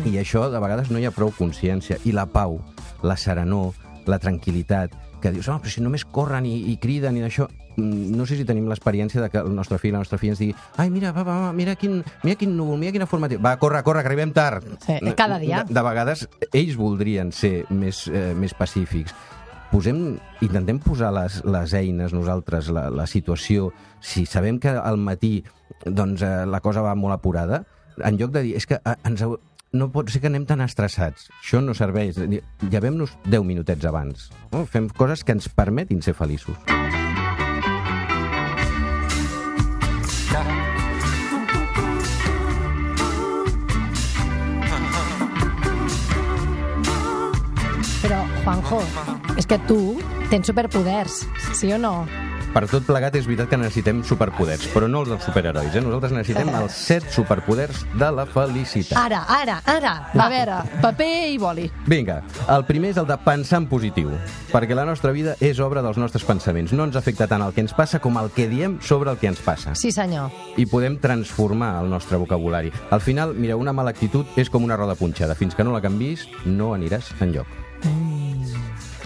I 0.10 0.18
això, 0.20 0.48
de 0.52 0.60
vegades, 0.60 0.90
no 0.90 1.00
hi 1.00 1.06
ha 1.06 1.14
prou 1.14 1.30
consciència. 1.38 2.00
I 2.10 2.16
la 2.16 2.26
pau, 2.26 2.58
la 3.06 3.18
serenor, 3.22 3.76
la 4.10 4.18
tranquil·litat, 4.22 4.94
que 5.26 5.34
dius, 5.34 5.50
oh, 5.50 5.58
però 5.60 5.74
si 5.74 5.84
només 5.84 6.06
corren 6.06 6.46
i, 6.48 6.56
i 6.72 6.78
criden 6.82 7.18
i 7.18 7.26
d'això... 7.26 7.50
Mm, 7.76 8.16
No 8.16 8.24
sé 8.30 8.38
si 8.40 8.46
tenim 8.48 8.70
l'experiència 8.72 9.20
de 9.20 9.28
que 9.34 9.42
el 9.42 9.52
nostre 9.56 9.80
fill, 9.82 9.92
la 9.98 10.00
nostra 10.06 10.20
filla 10.22 10.32
ens 10.32 10.40
digui 10.40 10.54
ai, 10.80 10.90
mira, 10.94 11.12
va, 11.12 11.26
va, 11.28 11.40
va, 11.48 11.54
mira 11.54 11.74
quin, 11.76 12.00
mira 12.24 12.38
quin 12.40 12.54
núvol, 12.56 12.80
mira 12.80 12.94
quina 12.96 13.10
forma 13.10 13.28
té. 13.28 13.36
Va, 13.42 13.58
corre, 13.60 13.82
corre, 13.84 14.04
que 14.06 14.14
arribem 14.14 14.32
tard. 14.32 14.64
Sí, 14.86 14.96
cada 15.18 15.40
dia. 15.42 15.66
De, 15.68 15.76
de 15.76 15.84
vegades, 15.84 16.28
ells 16.54 16.78
voldrien 16.80 17.34
ser 17.36 17.66
més, 17.74 18.06
eh, 18.08 18.32
més 18.38 18.56
pacífics 18.56 19.16
posem, 19.72 20.16
intentem 20.46 20.80
posar 20.80 21.12
les, 21.16 21.42
les 21.44 21.74
eines 21.76 22.14
nosaltres, 22.16 22.70
la, 22.72 22.88
la 22.94 23.08
situació, 23.10 23.72
si 24.00 24.26
sabem 24.30 24.60
que 24.62 24.72
al 24.72 24.96
matí 25.02 25.40
doncs, 25.84 26.24
eh, 26.24 26.46
la 26.48 26.62
cosa 26.64 26.86
va 26.86 26.96
molt 26.96 27.18
apurada, 27.18 27.64
en 27.98 28.20
lloc 28.20 28.32
de 28.36 28.44
dir, 28.46 28.56
és 28.60 28.68
que 28.70 28.80
eh, 28.80 28.96
ens, 29.08 29.26
no 29.76 29.92
pot 29.92 30.10
ser 30.10 30.22
que 30.24 30.32
anem 30.32 30.46
tan 30.48 30.64
estressats. 30.64 31.30
Això 31.42 31.62
no 31.62 31.76
serveix. 31.78 32.18
Llevem-nos 32.72 33.18
10 33.28 33.46
minutets 33.46 33.86
abans. 33.86 34.30
No? 34.54 34.66
Fem 34.66 34.90
coses 34.90 35.24
que 35.28 35.36
ens 35.36 35.50
permetin 35.52 36.02
ser 36.02 36.16
feliços. 36.18 36.58
Però, 48.06 48.22
Juanjo, 48.44 48.84
és 49.36 49.48
que 49.50 49.58
tu 49.66 49.98
tens 50.30 50.46
superpoders, 50.46 51.24
sí 51.58 51.74
o 51.74 51.82
no? 51.82 51.96
Per 52.56 52.64
tot 52.72 52.86
plegat 52.88 53.18
és 53.20 53.26
veritat 53.28 53.50
que 53.52 53.58
necessitem 53.60 54.00
superpoders, 54.08 54.70
però 54.72 54.88
no 54.88 55.02
els 55.04 55.12
dels 55.12 55.26
superherois, 55.28 55.74
eh? 55.76 55.82
Nosaltres 55.84 56.14
necessitem 56.16 56.54
els 56.56 56.78
set 56.88 57.10
superpoders 57.12 57.82
de 58.00 58.08
la 58.16 58.24
felicitat. 58.32 58.96
Ara, 59.02 59.26
ara, 59.28 59.58
ara. 59.68 59.94
A 60.16 60.30
veure, 60.32 60.62
paper 60.80 61.10
i 61.34 61.38
boli. 61.42 61.68
Vinga, 61.92 62.22
el 62.56 62.64
primer 62.70 62.94
és 62.94 63.02
el 63.02 63.10
de 63.10 63.18
pensar 63.26 63.60
en 63.60 63.68
positiu, 63.68 64.14
perquè 64.54 64.78
la 64.78 64.88
nostra 64.88 65.12
vida 65.12 65.36
és 65.44 65.60
obra 65.60 65.84
dels 65.84 66.00
nostres 66.00 66.24
pensaments. 66.24 66.72
No 66.72 66.88
ens 66.88 66.96
afecta 66.96 67.28
tant 67.28 67.44
el 67.44 67.52
que 67.52 67.66
ens 67.66 67.76
passa 67.76 68.00
com 68.00 68.16
el 68.22 68.32
que 68.32 68.48
diem 68.48 68.80
sobre 68.80 69.12
el 69.12 69.20
que 69.20 69.28
ens 69.34 69.44
passa. 69.44 69.76
Sí, 69.76 69.92
senyor. 69.92 70.32
I 70.56 70.70
podem 70.72 70.96
transformar 71.04 71.76
el 71.84 71.92
nostre 71.92 72.16
vocabulari. 72.22 72.72
Al 72.90 73.04
final, 73.04 73.36
mira, 73.36 73.60
una 73.60 73.76
mala 73.76 73.92
actitud 73.92 74.40
és 74.40 74.50
com 74.50 74.64
una 74.64 74.80
roda 74.80 74.96
punxada. 74.96 75.36
Fins 75.36 75.60
que 75.60 75.68
no 75.68 75.76
la 75.76 75.84
canvis, 75.84 76.30
no 76.48 76.72
aniràs 76.78 77.12
enlloc. 77.20 77.52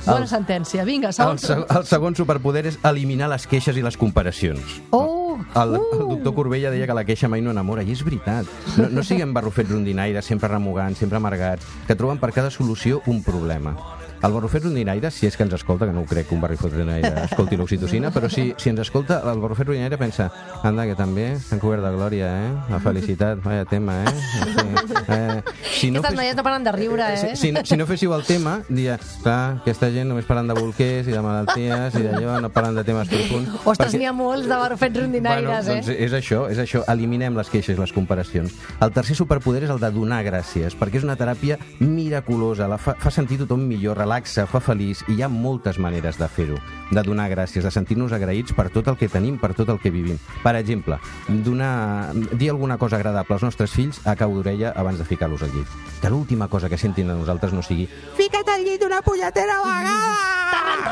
Bona 0.09 0.25
El- 0.25 0.31
sentència. 0.31 0.83
Vinga, 0.85 1.09
El, 1.09 1.13
segon. 1.13 1.37
seg 1.39 1.65
el 1.77 1.85
segon 1.85 2.15
superpoder 2.15 2.65
és 2.67 2.79
eliminar 2.83 3.29
les 3.29 3.45
queixes 3.47 3.77
i 3.77 3.81
les 3.85 3.97
comparacions. 3.97 4.79
Oh! 4.91 5.17
El, 5.55 5.75
el 5.75 6.07
doctor 6.09 6.33
Corbella 6.35 6.69
deia 6.71 6.85
que 6.85 6.93
la 6.97 7.05
queixa 7.07 7.29
mai 7.31 7.39
no 7.41 7.51
enamora, 7.51 7.83
i 7.83 7.93
és 7.95 8.03
veritat. 8.03 8.45
No, 8.77 8.89
no 8.91 9.03
siguem 9.07 9.31
barrufets 9.33 9.71
rondinaires, 9.71 10.25
sempre 10.25 10.49
remugants, 10.51 10.99
sempre 10.99 11.17
amargats, 11.17 11.65
que 11.87 11.95
troben 11.95 12.19
per 12.19 12.33
cada 12.35 12.51
solució 12.51 13.01
un 13.07 13.23
problema. 13.23 13.75
El 14.21 14.33
barrufet 14.33 14.63
rondinaire, 14.63 15.11
si 15.11 15.27
és 15.27 15.37
que 15.37 15.43
ens 15.43 15.53
escolta, 15.55 15.85
que 15.87 15.93
no 15.95 16.01
ho 16.01 16.05
crec 16.09 16.27
que 16.27 16.35
un 16.35 16.41
barrufet 16.41 16.73
rondinaire 16.73 17.23
escolti 17.23 17.55
l'oxitocina, 17.55 18.11
però 18.11 18.27
si, 18.29 18.53
si 18.57 18.69
ens 18.69 18.81
escolta, 18.83 19.21
el 19.31 19.39
barrufet 19.39 19.67
rondinaire 19.67 19.97
pensa 19.97 20.29
anda, 20.63 20.85
que 20.89 20.95
també 20.99 21.29
s'han 21.39 21.61
cobert 21.61 21.83
de 21.85 21.91
glòria, 21.95 22.27
eh? 22.43 22.49
La 22.69 22.79
felicitat, 22.83 23.39
vaya 23.43 23.63
tema, 23.65 24.01
eh? 24.03 24.15
Sí, 24.19 25.03
eh 25.07 25.41
si 25.79 25.89
Aquestes 25.95 26.15
noies 26.17 26.35
no 26.35 26.43
paren 26.43 26.63
de 26.63 26.71
riure, 26.75 27.05
eh? 27.13 27.17
si, 27.17 27.35
si, 27.39 27.51
no- 27.55 27.61
si 27.63 27.77
no 27.77 27.85
féssiu 27.87 28.13
el 28.13 28.25
tema, 28.27 28.57
diria, 28.67 28.97
clar, 29.23 29.61
aquesta 29.61 29.87
gent 29.93 30.09
només 30.11 30.27
parlen 30.27 30.49
de 30.51 30.57
bolquers 30.57 31.07
i 31.07 31.15
de 31.15 31.21
malalties 31.23 31.95
i 31.95 32.03
d'allò, 32.03 32.39
no 32.43 32.49
parlen 32.51 32.75
de 32.75 32.83
temes 32.83 33.07
profuns. 33.07 33.47
Ostres, 33.63 33.87
Perquè- 33.87 34.01
n'hi 34.01 34.09
ha 34.09 34.13
molts 34.13 34.49
de 34.49 34.57
barrufets 34.59 34.99
rondinaires, 34.99 35.47
bueno, 35.47 35.63
doncs 35.69 35.87
eh? 35.87 35.95
és 36.03 36.15
això, 36.17 36.43
és 36.51 36.59
això. 36.59 36.83
Eliminem 36.91 37.37
les 37.39 37.49
queixes 37.49 37.77
i 37.77 37.79
les 37.79 37.93
comparacions. 37.95 38.51
El 38.83 38.91
tercer 38.91 39.15
superpoder 39.15 39.63
és 39.63 39.71
el 39.71 39.79
de 39.79 39.91
donar 39.95 40.19
gràcies, 40.27 40.75
perquè 40.75 40.99
és 40.99 41.07
una 41.07 41.15
teràpia 41.15 41.57
miraculosa, 41.79 42.67
la 42.67 42.77
fa, 42.81 42.97
fa 42.99 43.11
sentir 43.13 43.39
tothom 43.39 43.63
millor, 43.67 43.97
relaxa, 44.09 44.47
fa 44.49 44.57
feliç, 44.63 45.03
i 45.05 45.19
hi 45.19 45.21
ha 45.21 45.27
moltes 45.29 45.77
maneres 45.77 46.17
de 46.17 46.27
fer-ho, 46.33 46.57
de 46.89 47.01
donar 47.05 47.27
gràcies, 47.29 47.61
de 47.61 47.69
sentir-nos 47.69 48.13
agraïts 48.15 48.55
per 48.57 48.65
tot 48.73 48.87
el 48.89 48.97
que 48.97 49.09
tenim, 49.11 49.37
per 49.37 49.51
tot 49.53 49.69
el 49.69 49.77
que 49.77 49.91
vivim. 49.93 50.17
Per 50.41 50.55
exemple, 50.57 50.97
donar, 51.45 52.15
dir 52.33 52.49
alguna 52.49 52.79
cosa 52.81 52.97
agradable 52.97 53.37
als 53.37 53.45
nostres 53.45 53.75
fills 53.75 54.01
a 54.09 54.15
cau 54.17 54.33
d'orella 54.33 54.73
abans 54.75 54.97
de 54.97 55.05
ficar-los 55.05 55.45
al 55.45 55.53
llit. 55.53 55.77
Que 56.01 56.09
l'última 56.09 56.47
cosa 56.49 56.69
que 56.69 56.81
sentin 56.81 57.07
de 57.07 57.13
nosaltres 57.13 57.53
no 57.53 57.61
sigui 57.61 57.85
fica't 58.17 58.49
al 58.49 58.65
llit 58.65 58.83
una 58.83 59.01
punyetera 59.05 59.61
vegada! 59.61 60.39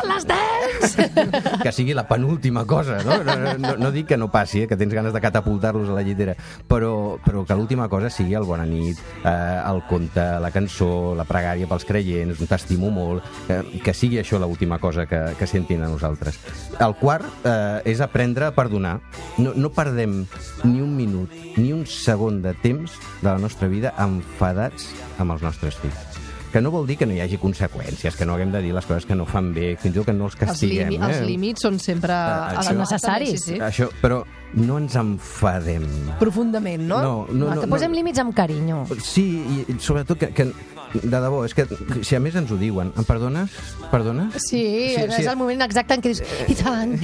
Les 0.07 0.25
dents! 0.27 0.95
que 1.63 1.71
sigui 1.73 1.95
la 1.97 2.05
penúltima 2.07 2.65
cosa, 2.65 2.99
no? 3.03 3.17
No, 3.23 3.35
no, 3.57 3.73
no 3.81 3.91
dic 3.91 4.07
que 4.11 4.17
no 4.17 4.29
passi, 4.31 4.61
eh, 4.61 4.67
que 4.69 4.77
tens 4.77 4.93
ganes 4.93 5.13
de 5.15 5.21
catapultar-los 5.23 5.89
a 5.89 5.95
la 5.97 6.03
llitera, 6.05 6.35
però, 6.69 7.17
però 7.23 7.43
que 7.47 7.57
l'última 7.57 7.87
cosa 7.89 8.11
sigui 8.13 8.37
el 8.37 8.45
bona 8.45 8.67
nit, 8.67 8.99
eh, 9.23 9.61
el 9.63 9.81
conte, 9.89 10.25
la 10.43 10.51
cançó, 10.53 11.15
la 11.17 11.25
pregària 11.27 11.69
pels 11.69 11.87
creients, 11.87 12.43
un 12.43 12.51
t'estimo 12.51 12.91
molt, 12.93 13.06
eh, 13.49 13.61
que 13.83 13.93
sigui 13.95 14.19
això 14.21 14.39
l'última 14.41 14.77
cosa 14.83 15.05
que, 15.09 15.19
que 15.39 15.47
sentin 15.47 15.83
a 15.83 15.89
nosaltres. 15.91 16.37
El 16.83 16.95
quart 16.99 17.25
eh, 17.47 17.81
és 17.93 18.01
aprendre 18.03 18.49
a 18.49 18.53
perdonar. 18.55 18.97
No, 19.37 19.53
no 19.55 19.71
perdem 19.75 20.19
ni 20.65 20.81
un 20.83 20.93
minut, 20.97 21.31
ni 21.57 21.71
un 21.73 21.85
segon 21.87 22.41
de 22.43 22.53
temps 22.63 22.93
de 23.21 23.29
la 23.31 23.37
nostra 23.41 23.67
vida 23.71 23.93
enfadats 24.03 24.91
amb 25.17 25.33
els 25.37 25.41
nostres 25.45 25.75
fills. 25.81 26.03
Que 26.47 26.61
no 26.63 26.71
vol 26.71 26.85
dir 26.87 26.95
que 26.97 27.05
no 27.05 27.11
hi 27.13 27.19
hagi 27.19 27.35
conseqüències, 27.37 28.15
que 28.15 28.25
no 28.25 28.33
haguem 28.37 28.53
de 28.53 28.61
dir 28.63 28.71
les 28.73 28.85
coses 28.87 29.05
que 29.05 29.17
no 29.19 29.25
fan 29.27 29.49
bé, 29.53 29.73
fins 29.77 29.93
i 29.93 29.99
tot 29.99 30.07
que 30.07 30.13
no 30.15 30.29
els 30.29 30.37
Els, 30.37 30.39
castiguem. 30.45 30.93
els 30.95 31.17
eh? 31.19 31.25
límits 31.27 31.61
són 31.67 31.75
sempre... 31.83 32.13
Ah, 32.15 32.53
a 32.55 32.61
això- 32.63 32.77
necessaris. 32.79 33.41
Sí, 33.43 33.55
sí. 33.57 33.59
Això, 33.61 33.89
però 34.01 34.21
no 34.55 34.77
ens 34.79 34.95
enfadem. 34.99 35.85
Profundament, 36.21 36.87
no? 36.87 37.01
No, 37.03 37.13
no, 37.31 37.51
que 37.57 37.67
no, 37.67 37.73
posem 37.75 37.91
no. 37.91 37.99
límits 37.99 38.23
amb 38.23 38.35
carinyo. 38.35 38.85
Sí, 39.03 39.27
i 39.67 39.77
sobretot 39.83 40.19
que, 40.21 40.31
que 40.35 40.51
de 40.93 41.19
debò, 41.19 41.43
és 41.45 41.53
que 41.55 41.65
si 42.05 42.15
a 42.15 42.19
més 42.23 42.35
ens 42.39 42.51
ho 42.51 42.57
diuen, 42.59 42.91
em 42.97 43.07
perdones? 43.07 43.53
Perdones? 43.91 44.37
Sí, 44.47 44.63
sí, 44.95 45.03
és 45.03 45.27
el 45.27 45.37
moment 45.39 45.61
exacte 45.65 45.97
en 45.97 46.03
què 46.03 46.13
dius, 46.13 46.21
i 46.47 46.55
tant, 46.57 46.95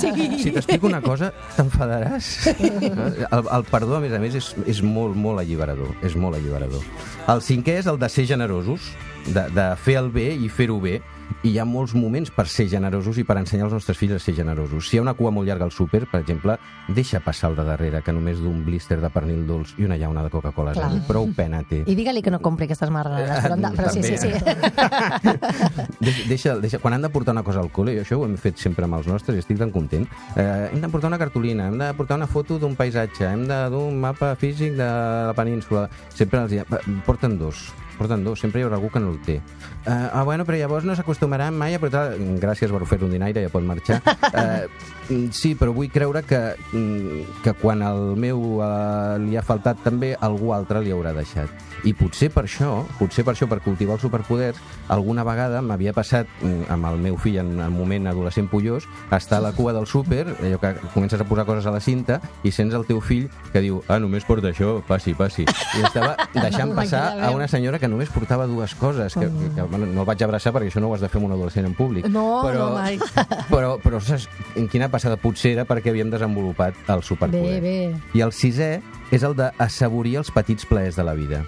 sí. 0.00 0.10
Si 0.42 0.52
t'explico 0.54 0.90
una 0.90 1.02
cosa, 1.04 1.32
t'enfadaràs. 1.56 2.32
El, 2.58 3.46
el 3.46 3.66
perdó, 3.70 3.96
a 3.98 4.02
més 4.02 4.14
a 4.16 4.20
més, 4.22 4.36
és, 4.38 4.52
és 4.70 4.82
molt, 4.82 5.16
molt 5.18 5.42
alliberador. 5.42 5.94
És 6.04 6.16
molt 6.18 6.38
alliberador. 6.38 6.84
El 7.30 7.42
cinquè 7.44 7.78
és 7.80 7.90
el 7.90 8.00
de 8.02 8.10
ser 8.12 8.26
generosos, 8.30 8.92
de, 9.28 9.46
de 9.54 9.68
fer 9.78 10.00
el 10.02 10.10
bé 10.14 10.32
i 10.34 10.50
fer-ho 10.52 10.80
bé. 10.82 10.98
I 11.42 11.50
hi 11.50 11.58
ha 11.58 11.64
molts 11.66 11.94
moments 11.98 12.30
per 12.30 12.44
ser 12.46 12.68
generosos 12.70 13.16
i 13.18 13.24
per 13.26 13.34
ensenyar 13.40 13.66
als 13.66 13.74
nostres 13.74 13.98
fills 13.98 14.14
a 14.14 14.20
ser 14.22 14.34
generosos. 14.36 14.86
Si 14.88 14.96
hi 14.96 15.00
ha 15.00 15.02
una 15.02 15.14
cua 15.18 15.32
molt 15.34 15.48
llarga 15.48 15.66
al 15.66 15.72
súper, 15.74 16.04
per 16.06 16.20
exemple, 16.22 16.54
deixa 16.94 17.18
passar 17.20 17.50
el 17.50 17.56
de 17.58 17.64
darrere, 17.66 18.02
que 18.06 18.14
només 18.14 18.38
d'un 18.38 18.60
blister 18.64 19.00
de 19.02 19.10
pernil 19.10 19.42
dolç 19.48 19.74
i 19.78 19.88
una 19.88 19.98
llauna 19.98 20.22
de 20.22 20.30
Coca-Cola 20.30 20.74
zero. 20.76 21.00
Prou 21.08 21.26
pena 21.34 21.64
té. 21.66 21.82
I 21.82 21.96
digue-li 21.98 22.22
que 22.22 22.30
no 22.30 22.38
compri 22.44 22.68
aquestes 22.70 22.92
marranades. 22.94 23.42
Però, 23.42 23.56
anda, 23.58 23.72
però 23.74 23.90
sí, 23.90 24.02
sí, 24.06 24.16
sí. 24.18 24.30
Deixa, 26.02 26.22
deixa, 26.28 26.54
deixa, 26.62 26.78
quan 26.82 26.94
han 26.94 27.02
de 27.02 27.10
portar 27.10 27.34
una 27.34 27.42
cosa 27.46 27.60
al 27.62 27.70
col·le, 27.74 27.96
i 27.96 28.00
això 28.02 28.18
ho 28.20 28.24
hem 28.26 28.36
fet 28.40 28.58
sempre 28.62 28.86
amb 28.86 28.98
els 28.98 29.06
nostres 29.10 29.36
i 29.36 29.42
estic 29.42 29.58
tan 29.60 29.70
content, 29.74 30.06
eh, 30.36 30.70
hem 30.72 30.80
de 30.82 30.90
portar 30.92 31.10
una 31.10 31.18
cartolina, 31.18 31.68
hem 31.70 31.78
de 31.78 31.90
portar 31.98 32.18
una 32.18 32.26
foto 32.30 32.58
d'un 32.62 32.74
paisatge, 32.78 33.26
hem 33.28 33.46
de 33.50 33.58
dur 33.72 33.84
un 33.90 34.00
mapa 34.02 34.34
físic 34.38 34.74
de 34.78 34.88
la 35.28 35.34
península. 35.36 35.88
Sempre 36.14 36.42
els 36.42 36.54
diem, 36.54 37.02
porten 37.06 37.38
dos, 37.38 37.68
porten 38.02 38.26
dos, 38.26 38.42
sempre 38.42 38.60
hi 38.60 38.66
haurà 38.66 38.78
algú 38.78 38.90
que 38.92 39.02
no 39.02 39.14
el 39.14 39.20
té. 39.24 39.38
Uh, 39.86 40.10
ah, 40.12 40.22
bueno, 40.26 40.46
però 40.48 40.58
llavors 40.58 40.86
no 40.88 40.96
s'acostumaran 40.98 41.56
mai 41.58 41.78
a 41.78 41.82
portar... 41.82 42.10
Gràcies, 42.42 42.74
Barufet 42.74 43.02
Rondinaire, 43.02 43.46
ja 43.46 43.52
pot 43.52 43.64
marxar. 43.66 44.02
Uh, 44.32 44.66
sí, 45.34 45.54
però 45.58 45.72
vull 45.74 45.90
creure 45.92 46.22
que, 46.26 46.40
mm, 46.72 47.42
que 47.44 47.52
quan 47.60 47.82
el 47.86 48.16
meu 48.20 48.40
uh, 48.60 49.18
li 49.22 49.36
ha 49.36 49.44
faltat 49.44 49.82
també, 49.84 50.12
algú 50.20 50.52
altre 50.54 50.82
li 50.82 50.92
haurà 50.94 51.12
deixat. 51.16 51.50
I 51.88 51.92
potser 51.98 52.30
per 52.30 52.44
això, 52.46 52.82
potser 52.98 53.24
per 53.26 53.34
això, 53.34 53.48
per 53.50 53.58
cultivar 53.64 53.96
els 53.96 54.04
superpoders, 54.04 54.58
alguna 54.92 55.24
vegada 55.26 55.62
m'havia 55.64 55.94
passat 55.96 56.28
mm, 56.40 56.68
amb 56.72 56.90
el 56.92 57.00
meu 57.02 57.18
fill 57.20 57.40
en 57.42 57.56
el 57.60 57.74
moment 57.74 58.10
adolescent 58.10 58.48
pollós, 58.50 58.86
estar 59.10 59.40
a 59.40 59.46
la 59.48 59.52
cua 59.56 59.74
del 59.74 59.86
súper, 59.90 60.24
allò 60.30 60.60
que 60.62 60.74
comences 60.94 61.20
a 61.20 61.26
posar 61.28 61.46
coses 61.48 61.66
a 61.66 61.74
la 61.74 61.80
cinta, 61.80 62.20
i 62.42 62.52
sents 62.54 62.74
el 62.74 62.86
teu 62.86 63.00
fill 63.02 63.28
que 63.52 63.62
diu, 63.64 63.82
ah, 63.88 63.98
només 64.02 64.26
porta 64.28 64.52
això, 64.52 64.76
passi, 64.88 65.14
passi. 65.18 65.46
I 65.46 65.84
estava 65.84 66.14
deixant 66.44 66.74
passar 66.78 67.04
a 67.18 67.32
una 67.34 67.48
senyora 67.50 67.80
que 67.82 67.90
només 67.90 68.12
portava 68.14 68.46
dues 68.50 68.74
coses, 68.78 69.14
que, 69.14 69.28
que, 69.28 69.52
que 69.56 69.68
bueno, 69.68 69.86
no 69.86 70.04
el 70.04 70.08
vaig 70.08 70.22
abraçar 70.24 70.54
perquè 70.54 70.70
això 70.70 70.82
no 70.82 70.90
ho 70.90 70.96
has 70.96 71.04
de 71.04 71.10
fer 71.10 71.20
amb 71.20 71.30
un 71.30 71.36
adolescent 71.36 71.66
en 71.68 71.76
públic. 71.78 72.08
No, 72.12 72.42
però, 72.46 72.70
no, 72.70 72.78
mai. 72.78 72.98
Però, 73.52 73.74
però 73.82 73.98
saps 74.00 74.28
en 74.56 74.68
quina 74.70 74.88
passada? 74.88 75.01
Potser 75.20 75.52
era 75.56 75.64
perquè 75.68 75.90
havíem 75.90 76.10
desenvolupat 76.12 76.74
el 76.92 77.02
superpoder. 77.02 77.60
Bé, 77.60 77.90
bé. 77.90 78.00
I 78.14 78.22
el 78.22 78.32
sisè 78.32 78.80
és 79.10 79.22
el 79.26 79.34
d'assaborir 79.38 80.16
els 80.22 80.30
petits 80.30 80.64
plaers 80.68 80.96
de 80.96 81.04
la 81.04 81.14
vida. 81.18 81.42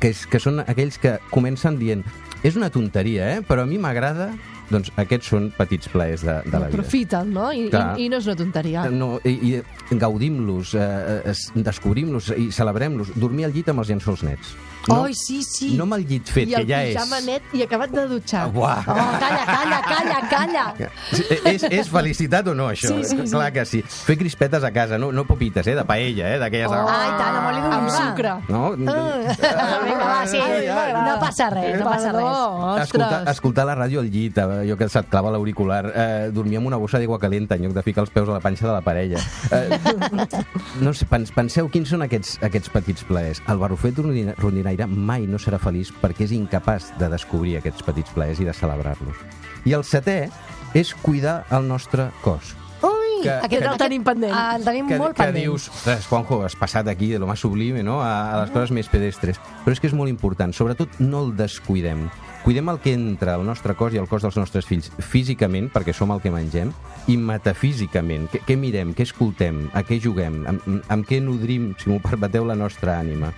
Que, 0.00 0.10
és, 0.12 0.26
que 0.28 0.40
són 0.42 0.60
aquells 0.66 0.98
que 1.00 1.16
comencen 1.30 1.78
dient 1.80 2.02
és 2.44 2.56
una 2.58 2.68
tonteria, 2.70 3.30
eh? 3.36 3.40
però 3.46 3.62
a 3.64 3.66
mi 3.66 3.78
m'agrada 3.80 4.32
doncs 4.70 4.90
aquests 4.98 5.30
són 5.30 5.48
petits 5.56 5.88
plaers 5.88 6.24
de, 6.26 6.34
de 6.44 6.52
la 6.58 6.66
vida. 6.66 6.74
Aprofita'l, 6.74 7.28
no? 7.32 7.48
I, 7.54 7.68
Clar. 7.70 7.94
i, 7.96 8.06
I 8.06 8.10
no 8.10 8.18
és 8.18 8.26
una 8.26 8.36
tonteria. 8.36 8.84
No, 8.90 9.08
i, 9.24 9.32
i 9.54 9.96
gaudim-los, 9.98 10.74
eh, 10.74 11.22
es- 11.32 11.48
descobrim-los 11.54 12.32
i 12.36 12.50
celebrem-los. 12.52 13.14
Dormir 13.14 13.46
al 13.46 13.54
llit 13.54 13.70
amb 13.70 13.84
els 13.84 13.92
llençols 13.94 14.24
nets. 14.26 14.56
No, 14.88 15.04
Ai, 15.04 15.14
sí, 15.18 15.40
sí. 15.42 15.72
no 15.76 15.82
amb 15.86 15.96
el 15.96 16.04
llit 16.06 16.28
fet, 16.30 16.48
I 16.48 16.54
el 16.54 16.66
que 16.66 16.70
ja 16.72 16.82
és... 16.86 16.94
pijama 16.94 17.18
net 17.26 17.54
i 17.58 17.62
acabat 17.64 17.90
de 17.90 18.04
dutxar. 18.10 18.44
Ah, 18.46 18.52
Uah. 18.54 18.84
Oh, 18.86 19.06
calla, 19.18 19.44
calla, 19.48 19.80
calla, 19.82 20.18
calla. 20.30 20.90
Sí, 21.10 21.24
És, 21.52 21.64
és 21.70 21.88
felicitat 21.90 22.46
o 22.52 22.54
no, 22.54 22.68
això? 22.70 22.92
Sí, 22.92 23.02
sí, 23.04 23.16
sí. 23.24 23.30
Clar 23.32 23.50
que 23.52 23.64
sí. 23.66 23.80
Fer 23.82 24.16
crispetes 24.20 24.62
a 24.64 24.70
casa, 24.74 24.98
no, 24.98 25.10
no 25.12 25.24
popites, 25.26 25.66
eh? 25.66 25.74
De 25.74 25.84
paella, 25.88 26.30
eh? 26.34 26.38
D'aquelles... 26.38 26.70
Oh. 26.70 26.86
Ai, 26.86 27.10
tant, 27.18 27.38
amb 27.40 27.48
oli 27.50 27.60
d'oliva. 27.64 27.80
Amb 27.80 27.90
sucre. 27.96 28.34
No? 28.48 28.62
Vinga, 28.76 30.06
va, 30.06 30.20
sí, 30.30 30.38
no 30.38 31.16
passa 31.20 31.50
res, 31.50 31.78
no 31.80 31.88
passa 31.90 32.12
res. 32.14 32.86
Escoltar, 32.86 33.20
escoltar 33.32 33.66
la 33.68 33.74
ràdio 33.78 34.00
al 34.04 34.10
llit, 34.12 34.38
eh, 34.38 34.46
allò 34.62 34.76
que 34.78 34.88
se't 34.92 35.10
clava 35.10 35.30
l'auricular, 35.34 35.82
eh, 35.92 36.30
dormir 36.34 36.60
amb 36.60 36.70
una 36.70 36.78
bossa 36.80 36.98
d'aigua 37.02 37.18
calenta 37.22 37.56
en 37.58 37.66
lloc 37.66 37.74
de 37.76 37.82
ficar 37.86 38.04
els 38.06 38.10
peus 38.14 38.28
a 38.28 38.36
la 38.38 38.40
panxa 38.44 38.66
de 38.68 38.72
la 38.72 38.80
parella. 38.86 39.18
Eh, 39.50 39.78
no 40.84 40.94
sé, 40.94 41.06
pens, 41.10 41.32
penseu 41.34 41.68
quins 41.72 41.90
són 41.90 42.02
aquests, 42.06 42.38
aquests 42.46 42.70
petits 42.72 43.04
plaers. 43.08 43.42
El 43.50 43.58
barrufet 43.62 43.98
rondina- 43.98 44.34
rondinaire 44.76 44.86
mai 45.06 45.26
no 45.26 45.38
serà 45.38 45.58
feliç 45.58 45.92
perquè 46.02 46.24
és 46.26 46.32
incapaç 46.32 46.92
de 46.98 47.08
descobrir 47.08 47.56
aquests 47.58 47.82
petits 47.82 48.10
plaers 48.12 48.40
i 48.40 48.44
de 48.44 48.52
celebrar-los. 48.52 49.16
I 49.64 49.72
el 49.72 49.82
setè 49.84 50.28
és 50.74 50.94
cuidar 51.02 51.44
el 51.50 51.66
nostre 51.68 52.10
cos. 52.22 52.54
Ui, 52.82 53.22
Que- 53.22 53.30
aquest 53.32 53.62
que 53.62 53.68
el 53.72 53.78
tenim 53.78 54.04
pendent. 54.04 54.32
El 54.34 54.64
tenim 54.64 54.86
que, 54.88 54.98
molt 54.98 55.16
que 55.16 55.22
pendent. 55.24 55.44
dius, 55.44 55.68
ostres, 55.70 56.06
Juanjo, 56.06 56.44
has 56.44 56.54
passat 56.56 56.86
aquí 56.88 57.08
de 57.10 57.18
lo 57.18 57.26
más 57.26 57.40
sublime 57.40 57.82
no? 57.82 58.02
a, 58.02 58.34
a 58.34 58.40
les 58.42 58.50
coses 58.50 58.70
més 58.70 58.88
pedestres. 58.88 59.40
Però 59.64 59.72
és 59.72 59.80
que 59.80 59.86
és 59.88 59.94
molt 59.94 60.10
important, 60.10 60.52
sobretot 60.52 61.00
no 61.00 61.24
el 61.24 61.36
descuidem. 61.36 62.10
Cuidem 62.44 62.68
el 62.68 62.78
que 62.78 62.92
entra 62.94 63.34
al 63.34 63.44
nostre 63.44 63.74
cos 63.74 63.92
i 63.94 63.98
al 63.98 64.06
cos 64.06 64.22
dels 64.22 64.36
nostres 64.36 64.66
fills 64.66 64.92
físicament, 65.00 65.72
perquè 65.72 65.92
som 65.92 66.12
el 66.14 66.20
que 66.20 66.30
mengem, 66.30 66.70
i 67.08 67.16
metafísicament. 67.16 68.28
Què, 68.30 68.44
què 68.46 68.56
mirem, 68.56 68.92
què 68.94 69.02
escoltem, 69.02 69.68
a 69.74 69.82
què 69.82 69.98
juguem, 69.98 70.44
amb, 70.46 70.62
amb 70.88 71.06
què 71.08 71.18
nodrim, 71.20 71.72
si 71.80 71.90
m'ho 71.90 71.98
permeteu, 71.98 72.44
la 72.46 72.54
nostra 72.54 73.00
ànima. 73.00 73.32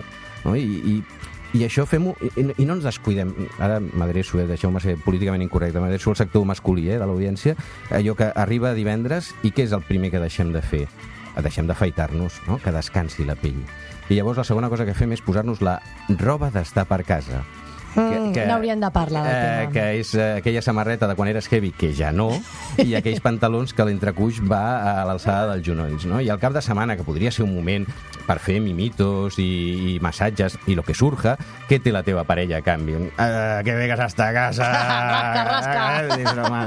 No? 0.45 0.55
I, 0.55 0.63
i 0.63 1.03
I 1.49 1.63
això 1.65 1.81
fem-ho, 1.89 2.11
i, 2.21 2.43
i 2.61 2.65
no 2.67 2.75
ens 2.77 2.83
descuidem. 2.85 3.31
Ara 3.57 3.79
m'adreço, 3.81 4.37
eh, 4.37 4.45
deixeu-me 4.45 4.77
ser 4.83 4.99
políticament 5.01 5.41
incorrecte, 5.41 5.81
m'adreço 5.81 6.11
al 6.11 6.19
sector 6.19 6.43
masculí 6.45 6.83
eh, 6.91 6.99
de 7.01 7.07
l'audiència, 7.09 7.55
allò 7.89 8.13
que 8.13 8.27
arriba 8.37 8.75
divendres 8.77 9.31
i 9.41 9.49
què 9.49 9.65
és 9.65 9.73
el 9.73 9.81
primer 9.87 10.11
que 10.13 10.21
deixem 10.21 10.53
de 10.53 10.61
fer? 10.61 10.83
Deixem 11.41 11.65
d'afaitar-nos, 11.65 12.41
no? 12.45 12.59
que 12.61 12.73
descansi 12.75 13.25
la 13.25 13.33
pell. 13.39 13.57
I 14.09 14.19
llavors 14.19 14.37
la 14.37 14.45
segona 14.45 14.69
cosa 14.69 14.85
que 14.85 14.93
fem 14.93 15.13
és 15.15 15.25
posar-nos 15.25 15.63
la 15.65 15.79
roba 16.21 16.51
d'estar 16.53 16.85
per 16.85 17.01
casa. 17.07 17.41
Mm, 17.95 18.33
n'hauríem 18.47 18.79
de 18.79 18.89
parlar 18.93 19.23
del 19.25 19.33
eh, 19.33 19.69
que 19.73 19.85
és 19.99 20.13
eh, 20.13 20.27
aquella 20.39 20.61
samarreta 20.61 21.07
de 21.09 21.15
quan 21.17 21.29
eres 21.31 21.49
heavy, 21.49 21.71
que 21.73 21.91
ja 21.95 22.11
no, 22.13 22.29
i 22.77 22.93
aquells 22.99 23.23
pantalons 23.25 23.73
que 23.73 23.85
l'entrecuix 23.87 24.41
va 24.45 25.01
a 25.01 25.07
l'alçada 25.09 25.55
dels 25.55 25.65
genolls, 25.65 26.05
no? 26.09 26.21
I 26.21 26.29
al 26.29 26.41
cap 26.41 26.53
de 26.53 26.61
setmana, 26.61 26.97
que 26.99 27.07
podria 27.07 27.33
ser 27.33 27.47
un 27.47 27.55
moment 27.55 27.87
per 28.27 28.37
fer 28.43 28.59
mimitos 28.61 29.39
i, 29.41 29.49
i 29.95 29.97
massatges 30.03 30.59
i 30.69 30.77
lo 30.77 30.85
que 30.85 30.93
surja, 30.93 31.35
què 31.69 31.81
té 31.81 31.93
la 31.95 32.03
teva 32.05 32.25
parella 32.29 32.59
a 32.59 32.65
canvi? 32.65 32.97
Uh, 32.99 33.59
que 33.65 33.73
vegas 33.73 34.05
hasta 34.05 34.29
casa! 34.35 34.69
Rasca, 34.69 35.43
rasca. 35.49 36.17
Eh, 36.19 36.25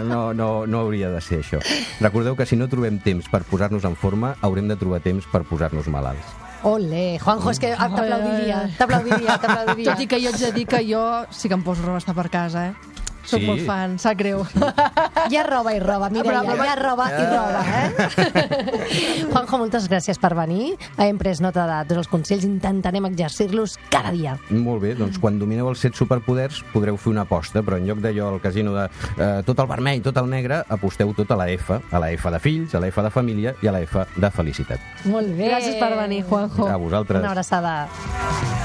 no, 0.09 0.33
no, 0.35 0.51
no 0.67 0.81
hauria 0.81 1.11
de 1.13 1.21
ser 1.23 1.43
això. 1.43 1.63
Recordeu 2.01 2.37
que 2.37 2.47
si 2.47 2.59
no 2.59 2.69
trobem 2.73 2.99
temps 3.03 3.29
per 3.31 3.45
posar-nos 3.47 3.87
en 3.87 3.97
forma, 3.97 4.35
haurem 4.43 4.71
de 4.71 4.79
trobar 4.81 5.03
temps 5.05 5.29
per 5.31 5.45
posar-nos 5.47 5.91
malalts. 5.93 6.52
Ole, 6.63 7.19
Juanjo, 7.19 7.51
és 7.51 7.59
que 7.59 7.73
t'aplaudiria, 7.75 8.63
t'aplaudiria, 8.79 9.39
t'aplaudiria. 9.43 9.91
Tot 9.91 10.03
i 10.05 10.07
que 10.07 10.21
jo 10.23 10.31
ets 10.31 10.45
de 10.47 10.53
dir 10.55 10.67
que 10.71 10.83
jo 10.87 11.03
sí 11.35 11.51
que 11.51 11.59
em 11.59 11.65
poso 11.67 11.83
roba 11.83 11.99
estar 11.99 12.15
per 12.15 12.29
casa, 12.31 12.69
eh? 12.71 12.92
Soc 13.25 13.41
Sí. 13.41 13.47
molt 13.47 13.61
fan, 13.67 13.99
sap 13.99 14.17
greu. 14.19 14.43
Hi 15.31 15.37
ha 15.37 15.43
roba 15.47 15.73
i 15.75 15.79
roba, 15.81 16.09
Mireia, 16.11 16.43
Però- 16.43 16.57
però- 16.57 16.65
hi 16.65 16.69
ha 16.69 16.77
roba 16.77 17.07
i 17.11 17.27
roba, 17.31 17.63
eh? 17.79 19.27
Juanjo, 19.33 19.59
moltes 19.59 19.89
gràcies 19.91 20.19
per 20.21 20.35
venir. 20.35 20.75
Hem 20.99 21.19
pres 21.19 21.41
nota 21.41 21.65
de 21.69 21.79
tots 21.89 21.99
els 22.03 22.09
consells, 22.11 22.45
intentarem 22.45 23.07
exercir-los 23.07 23.79
cada 23.91 24.11
dia. 24.11 24.37
Molt 24.51 24.83
bé, 24.83 24.95
doncs 24.99 25.19
quan 25.23 25.39
domineu 25.39 25.69
els 25.71 25.81
set 25.81 25.95
superpoders 25.99 26.63
podreu 26.73 26.97
fer 26.97 27.13
una 27.15 27.23
aposta, 27.27 27.63
però 27.63 27.79
en 27.79 27.87
lloc 27.87 27.99
d'allò 28.05 28.33
al 28.35 28.41
casino 28.41 28.75
de 28.75 28.89
eh, 29.17 29.43
tot 29.47 29.59
el 29.59 29.67
vermell, 29.71 30.03
tot 30.03 30.17
el 30.19 30.29
negre, 30.29 30.63
aposteu 30.69 31.15
tot 31.15 31.31
a 31.31 31.37
la 31.37 31.49
F, 31.51 31.79
a 31.91 31.99
la 32.03 32.11
F 32.13 32.31
de 32.31 32.39
fills, 32.43 32.75
a 32.75 32.81
la 32.81 32.89
F 32.89 33.03
de 33.03 33.11
família 33.11 33.55
i 33.63 33.67
a 33.69 33.73
la 33.73 33.81
F 33.87 34.05
de 34.17 34.31
felicitat. 34.31 34.81
Molt 35.05 35.29
bé. 35.37 35.49
Gràcies 35.51 35.79
per 35.79 35.95
venir, 35.97 36.25
Juanjo. 36.29 36.67
A 36.69 36.77
vosaltres. 36.77 37.21
Una 37.23 37.31
abraçada. 37.33 38.62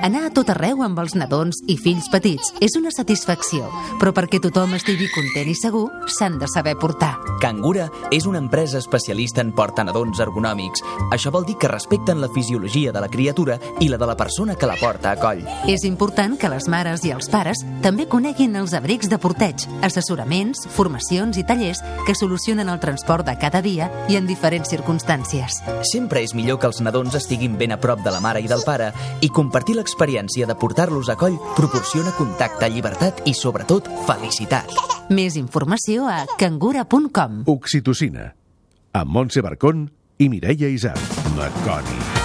Anar 0.00 0.22
a 0.24 0.30
tot 0.32 0.48
arreu 0.48 0.78
amb 0.80 0.96
els 1.02 1.12
nadons 1.12 1.58
i 1.68 1.74
fills 1.76 2.06
petits 2.08 2.54
és 2.64 2.72
una 2.78 2.88
satisfacció, 2.94 3.66
però 4.00 4.14
perquè 4.16 4.38
tothom 4.40 4.72
estigui 4.78 5.10
content 5.12 5.48
i 5.52 5.56
segur, 5.58 5.82
s'han 6.08 6.38
de 6.40 6.46
saber 6.48 6.72
portar. 6.80 7.10
Cangura 7.42 7.90
és 8.08 8.24
una 8.24 8.40
empresa 8.40 8.78
especialista 8.80 9.44
en 9.44 9.50
portanadons 9.52 10.22
ergonòmics. 10.24 10.80
Això 11.12 11.28
vol 11.34 11.44
dir 11.44 11.58
que 11.60 11.68
respecten 11.68 12.22
la 12.22 12.30
fisiologia 12.32 12.94
de 12.96 13.02
la 13.04 13.10
criatura 13.12 13.58
i 13.84 13.90
la 13.92 13.98
de 14.00 14.08
la 14.08 14.16
persona 14.16 14.56
que 14.56 14.70
la 14.70 14.78
porta 14.80 15.10
a 15.12 15.18
coll. 15.20 15.42
És 15.68 15.84
important 15.84 16.38
que 16.40 16.48
les 16.48 16.70
mares 16.72 17.04
i 17.04 17.12
els 17.12 17.28
pares 17.28 17.60
també 17.84 18.08
coneguin 18.08 18.56
els 18.56 18.72
abrics 18.72 19.12
de 19.12 19.20
porteig, 19.20 19.66
assessoraments, 19.84 20.64
formacions 20.78 21.36
i 21.36 21.44
tallers 21.44 21.84
que 22.06 22.16
solucionen 22.16 22.72
el 22.72 22.80
transport 22.80 23.28
de 23.28 23.36
cada 23.36 23.60
dia 23.60 23.90
i 24.08 24.16
en 24.16 24.24
diferents 24.24 24.72
circumstàncies. 24.72 25.60
Sempre 25.92 26.24
és 26.24 26.32
millor 26.32 26.56
que 26.56 26.72
els 26.72 26.80
nadons 26.80 27.20
estiguin 27.20 27.60
ben 27.60 27.76
a 27.76 27.80
prop 27.84 28.00
de 28.00 28.16
la 28.16 28.24
mare 28.24 28.40
i 28.40 28.48
del 28.48 28.64
pare 28.64 28.94
i 29.20 29.28
compartir 29.28 29.76
l'experiència 29.76 29.89
de 30.46 30.54
portar-los 30.54 31.08
a 31.08 31.16
coll 31.16 31.38
proporciona 31.56 32.12
contacte, 32.16 32.68
llibertat 32.70 33.22
i, 33.26 33.34
sobretot, 33.34 33.88
felicitat. 34.06 34.70
Més 35.10 35.36
informació 35.36 36.06
a 36.08 36.24
cangura.com. 36.38 37.44
Oxitocina. 37.50 38.32
Amb 38.92 39.10
Montse 39.10 39.42
Barcón 39.42 39.88
i 40.18 40.28
Mireia 40.28 40.68
Isar. 40.68 40.98
Maconi. 41.36 42.19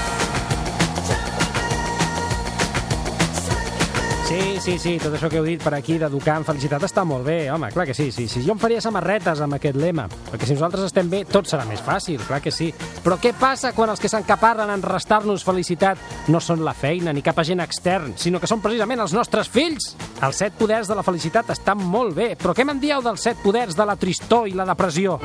Sí, 4.26 4.58
sí, 4.60 4.80
sí, 4.80 4.92
tot 4.98 5.14
això 5.14 5.28
que 5.30 5.38
heu 5.38 5.46
dit 5.46 5.62
per 5.62 5.76
aquí 5.78 6.00
d'educar 6.02 6.40
en 6.40 6.46
felicitat 6.48 6.82
està 6.88 7.04
molt 7.06 7.28
bé, 7.28 7.52
home, 7.54 7.68
clar 7.70 7.84
que 7.86 7.94
sí, 7.94 8.08
sí, 8.10 8.26
sí. 8.26 8.42
Jo 8.42 8.56
em 8.56 8.62
faria 8.62 8.82
samarretes 8.82 9.38
amb 9.46 9.54
aquest 9.54 9.78
lema, 9.78 10.08
perquè 10.32 10.50
si 10.50 10.56
nosaltres 10.58 10.88
estem 10.88 11.12
bé, 11.12 11.20
tot 11.30 11.46
serà 11.46 11.62
més 11.70 11.84
fàcil, 11.86 12.24
clar 12.26 12.42
que 12.42 12.50
sí. 12.50 12.72
Però 13.06 13.20
què 13.22 13.36
passa 13.38 13.70
quan 13.78 13.94
els 13.94 14.02
que 14.02 14.10
s'encaparren 14.10 14.74
en 14.74 14.82
restar-nos 14.82 15.46
felicitat 15.46 16.26
no 16.34 16.42
són 16.42 16.66
la 16.66 16.74
feina 16.74 17.14
ni 17.14 17.22
cap 17.22 17.38
agent 17.46 17.62
extern, 17.62 18.16
sinó 18.18 18.42
que 18.42 18.50
són 18.50 18.66
precisament 18.66 19.06
els 19.06 19.14
nostres 19.14 19.46
fills? 19.46 19.94
Els 20.26 20.42
set 20.42 20.58
poders 20.58 20.90
de 20.90 20.98
la 20.98 21.06
felicitat 21.06 21.54
estan 21.54 21.86
molt 21.86 22.18
bé, 22.18 22.32
però 22.34 22.58
què 22.58 22.66
me'n 22.66 22.82
dieu 22.82 23.06
dels 23.06 23.30
set 23.30 23.46
poders 23.46 23.78
de 23.78 23.86
la 23.86 23.96
tristor 23.96 24.50
i 24.50 24.58
la 24.58 24.66
depressió? 24.66 25.20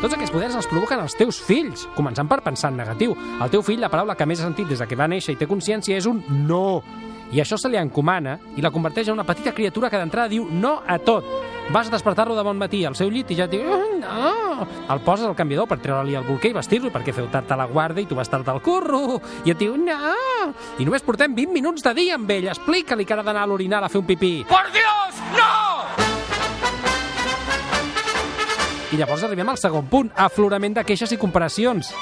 Tots 0.00 0.14
aquests 0.16 0.32
poders 0.32 0.54
els 0.56 0.66
provoquen 0.70 1.02
els 1.02 1.12
teus 1.18 1.36
fills, 1.44 1.82
començant 1.96 2.28
per 2.28 2.38
pensar 2.40 2.70
en 2.72 2.78
negatiu. 2.80 3.12
El 3.44 3.50
teu 3.52 3.60
fill, 3.62 3.82
la 3.82 3.90
paraula 3.92 4.14
que 4.16 4.24
més 4.26 4.40
ha 4.40 4.46
sentit 4.48 4.68
des 4.70 4.80
de 4.80 4.86
que 4.88 4.96
va 4.96 5.08
néixer 5.10 5.34
i 5.34 5.36
té 5.36 5.46
consciència 5.50 5.98
és 6.00 6.06
un 6.08 6.22
no. 6.48 6.80
I 7.30 7.42
això 7.44 7.58
se 7.60 7.68
li 7.70 7.76
encomana 7.78 8.38
i 8.56 8.64
la 8.64 8.72
converteix 8.74 9.06
en 9.08 9.14
una 9.18 9.26
petita 9.28 9.52
criatura 9.54 9.90
que 9.92 10.00
d'entrada 10.00 10.32
diu 10.32 10.48
no 10.50 10.80
a 10.88 10.96
tot. 10.98 11.28
Vas 11.70 11.86
a 11.86 11.92
despertar-lo 11.92 12.34
de 12.34 12.42
bon 12.42 12.58
matí 12.58 12.80
al 12.88 12.96
seu 12.98 13.10
llit 13.12 13.30
i 13.30 13.36
ja 13.38 13.44
et 13.44 13.52
diu 13.52 13.68
"Ah, 13.70 13.84
no. 14.00 14.66
El 14.94 15.00
poses 15.04 15.26
al 15.26 15.36
canviador 15.36 15.68
per 15.68 15.78
treure-li 15.78 16.16
el 16.16 16.24
bolquer 16.24 16.50
i 16.50 16.54
vestir-lo 16.54 16.90
perquè 16.90 17.12
feu 17.14 17.28
tard 17.30 17.52
a 17.52 17.56
la 17.56 17.66
guarda 17.66 18.00
i 18.00 18.06
tu 18.06 18.14
vas 18.16 18.28
tard 18.28 18.48
al 18.48 18.60
curro. 18.62 19.20
I 19.44 19.50
et 19.52 19.58
diu 19.58 19.76
no. 19.76 20.52
I 20.78 20.84
només 20.84 21.02
portem 21.02 21.34
20 21.34 21.52
minuts 21.52 21.82
de 21.84 21.94
dia 21.94 22.14
amb 22.16 22.30
ell. 22.30 22.48
Explica-li 22.48 23.04
que 23.04 23.12
ha 23.14 23.22
d'anar 23.22 23.42
a 23.42 23.46
l'orinal 23.46 23.84
a 23.84 23.88
fer 23.88 24.00
un 24.00 24.06
pipí. 24.06 24.44
¡Por 24.48 24.72
Dios! 24.72 25.14
¡No! 25.36 26.09
I 28.90 28.98
llavors 28.98 29.22
arribem 29.22 29.46
al 29.52 29.58
segon 29.60 29.86
punt, 29.86 30.08
aflorament 30.18 30.74
de 30.74 30.82
queixes 30.82 31.12
i 31.14 31.18
comparacions. 31.20 31.92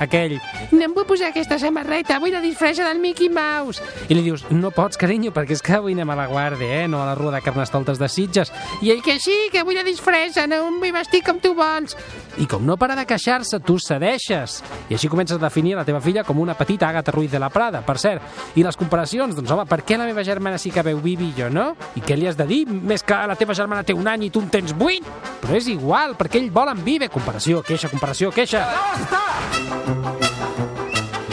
Aquell, 0.00 0.38
no 0.72 0.80
em 0.86 0.94
vull 0.96 1.04
posar 1.08 1.28
aquesta 1.28 1.58
samarreta, 1.60 2.16
vull 2.22 2.32
la 2.32 2.40
disfressa 2.40 2.86
del 2.86 3.02
Mickey 3.02 3.28
Mouse. 3.28 3.84
I 4.08 4.16
li 4.16 4.22
dius, 4.24 4.46
no 4.54 4.70
pots, 4.72 4.96
carinyo, 4.96 5.34
perquè 5.36 5.58
és 5.58 5.64
que 5.64 5.76
avui 5.76 5.96
anem 5.96 6.08
a 6.14 6.16
la 6.16 6.28
guàrdia, 6.30 6.84
eh? 6.84 6.88
no 6.88 7.02
a 7.02 7.10
la 7.10 7.16
rua 7.18 7.34
de 7.36 7.42
carnestoltes 7.44 8.00
de 8.00 8.08
Sitges. 8.08 8.52
I 8.80 8.94
ell 8.94 9.04
que 9.04 9.18
sí, 9.20 9.36
que 9.52 9.64
vull 9.66 9.76
la 9.76 9.84
disfressa, 9.84 10.46
no 10.48 10.62
em 10.70 10.80
vull 10.80 10.96
vestir 10.96 11.20
com 11.26 11.42
tu 11.42 11.52
vols. 11.58 11.98
I 12.38 12.46
com 12.46 12.62
no 12.62 12.76
para 12.78 12.94
de 12.94 13.04
queixar-se, 13.06 13.58
tu 13.66 13.78
cedeixes. 13.82 14.60
I 14.88 14.94
així 14.94 15.10
comences 15.10 15.36
a 15.38 15.42
definir 15.42 15.74
la 15.74 15.84
teva 15.84 16.00
filla 16.00 16.22
com 16.24 16.38
una 16.38 16.54
petita 16.54 16.88
Agatha 16.88 17.12
Ruiz 17.12 17.32
de 17.32 17.40
la 17.42 17.50
Prada, 17.50 17.80
per 17.82 17.98
cert. 17.98 18.22
I 18.54 18.62
les 18.62 18.78
comparacions, 18.78 19.34
doncs 19.34 19.50
home, 19.50 19.66
per 19.66 19.80
què 19.82 19.98
la 19.98 20.06
meva 20.06 20.22
germana 20.26 20.58
sí 20.62 20.70
que 20.70 20.84
veu 20.86 21.02
Bibi 21.02 21.32
i 21.32 21.34
jo 21.36 21.50
no? 21.50 21.72
I 21.98 22.04
què 22.04 22.16
li 22.16 22.28
has 22.30 22.38
de 22.38 22.46
dir? 22.46 22.62
Més 22.68 23.02
que 23.02 23.18
la 23.26 23.36
teva 23.38 23.56
germana 23.58 23.82
té 23.82 23.96
un 23.96 24.06
any 24.06 24.28
i 24.28 24.30
tu 24.30 24.42
en 24.44 24.50
tens 24.54 24.74
vuit? 24.78 25.06
Però 25.42 25.58
és 25.58 25.66
igual, 25.72 26.14
perquè 26.18 26.38
ell 26.38 26.52
vol 26.54 26.70
en 26.70 26.84
Vive. 26.86 27.10
Comparació, 27.10 27.62
queixa, 27.66 27.90
comparació, 27.90 28.30
queixa. 28.30 28.62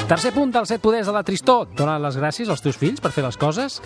Tercer 0.06 0.34
punt 0.34 0.52
dels 0.54 0.70
set 0.70 0.82
poders 0.82 1.08
de 1.10 1.14
la 1.14 1.24
tristor. 1.26 1.70
Dóna 1.78 2.00
les 2.02 2.18
gràcies 2.18 2.50
als 2.50 2.62
teus 2.66 2.78
fills 2.82 3.02
per 3.02 3.14
fer 3.14 3.26
les 3.26 3.38
coses. 3.42 3.82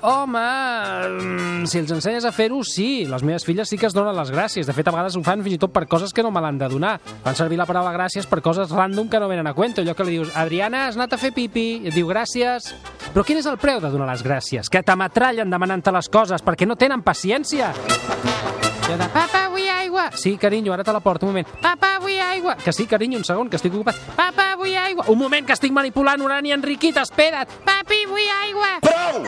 Home, 0.00 0.38
mm, 0.38 1.66
si 1.66 1.78
els 1.80 1.90
ensenyes 1.90 2.24
a 2.24 2.30
fer-ho, 2.30 2.62
sí. 2.62 3.04
Les 3.08 3.22
meves 3.26 3.44
filles 3.44 3.68
sí 3.68 3.76
que 3.76 3.86
es 3.86 3.94
donen 3.94 4.14
les 4.14 4.30
gràcies. 4.30 4.66
De 4.66 4.72
fet, 4.72 4.86
a 4.86 4.92
vegades 4.94 5.16
ho 5.16 5.22
fan 5.26 5.42
fins 5.42 5.56
i 5.56 5.58
tot 5.58 5.72
per 5.74 5.88
coses 5.88 6.12
que 6.14 6.22
no 6.22 6.30
me 6.30 6.40
l'han 6.40 6.58
de 6.58 6.68
donar. 6.68 7.00
Fan 7.24 7.34
servir 7.34 7.58
la 7.58 7.66
paraula 7.66 7.92
gràcies 7.92 8.26
per 8.26 8.40
coses 8.40 8.70
random 8.70 9.08
que 9.08 9.18
no 9.18 9.28
venen 9.28 9.46
a 9.46 9.54
cuento. 9.54 9.82
Allò 9.82 9.94
que 9.96 10.04
li 10.04 10.18
dius, 10.18 10.30
Adriana, 10.36 10.86
has 10.86 10.96
anat 10.96 11.14
a 11.14 11.18
fer 11.18 11.32
pipi? 11.32 11.82
I 11.82 11.88
et 11.88 11.94
diu, 11.94 12.06
gràcies. 12.06 12.74
Però 13.12 13.24
quin 13.24 13.38
és 13.38 13.46
el 13.46 13.58
preu 13.58 13.80
de 13.80 13.90
donar 13.90 14.06
les 14.12 14.22
gràcies? 14.22 14.70
Que 14.70 14.82
t'ametrallen 14.82 15.50
demanant-te 15.50 15.92
les 15.92 16.08
coses 16.08 16.44
perquè 16.44 16.66
no 16.66 16.76
tenen 16.76 17.02
paciència. 17.02 17.72
Jo 18.88 18.96
de, 18.96 19.08
papa, 19.12 19.48
vull 19.50 19.68
aigua. 19.68 20.10
Sí, 20.14 20.36
carinyo, 20.38 20.72
ara 20.72 20.84
te 20.84 20.92
la 20.92 21.00
porto, 21.00 21.26
un 21.26 21.32
moment. 21.32 21.48
Papa, 21.60 21.98
vull 22.00 22.20
aigua. 22.20 22.56
Que 22.56 22.72
sí, 22.72 22.86
carinyo, 22.86 23.18
un 23.18 23.24
segon, 23.24 23.50
que 23.50 23.56
estic 23.56 23.74
ocupat. 23.74 23.96
Papa, 24.16 24.54
vull 24.56 24.76
aigua. 24.76 25.04
Un 25.08 25.18
moment, 25.18 25.44
que 25.44 25.52
estic 25.52 25.72
manipulant 25.72 26.22
Urani 26.22 26.52
Enriquit, 26.56 26.96
espera't. 26.96 27.60
Papi, 27.66 28.06
vull 28.08 28.32
aigua. 28.44 28.78
Prou! 28.80 29.27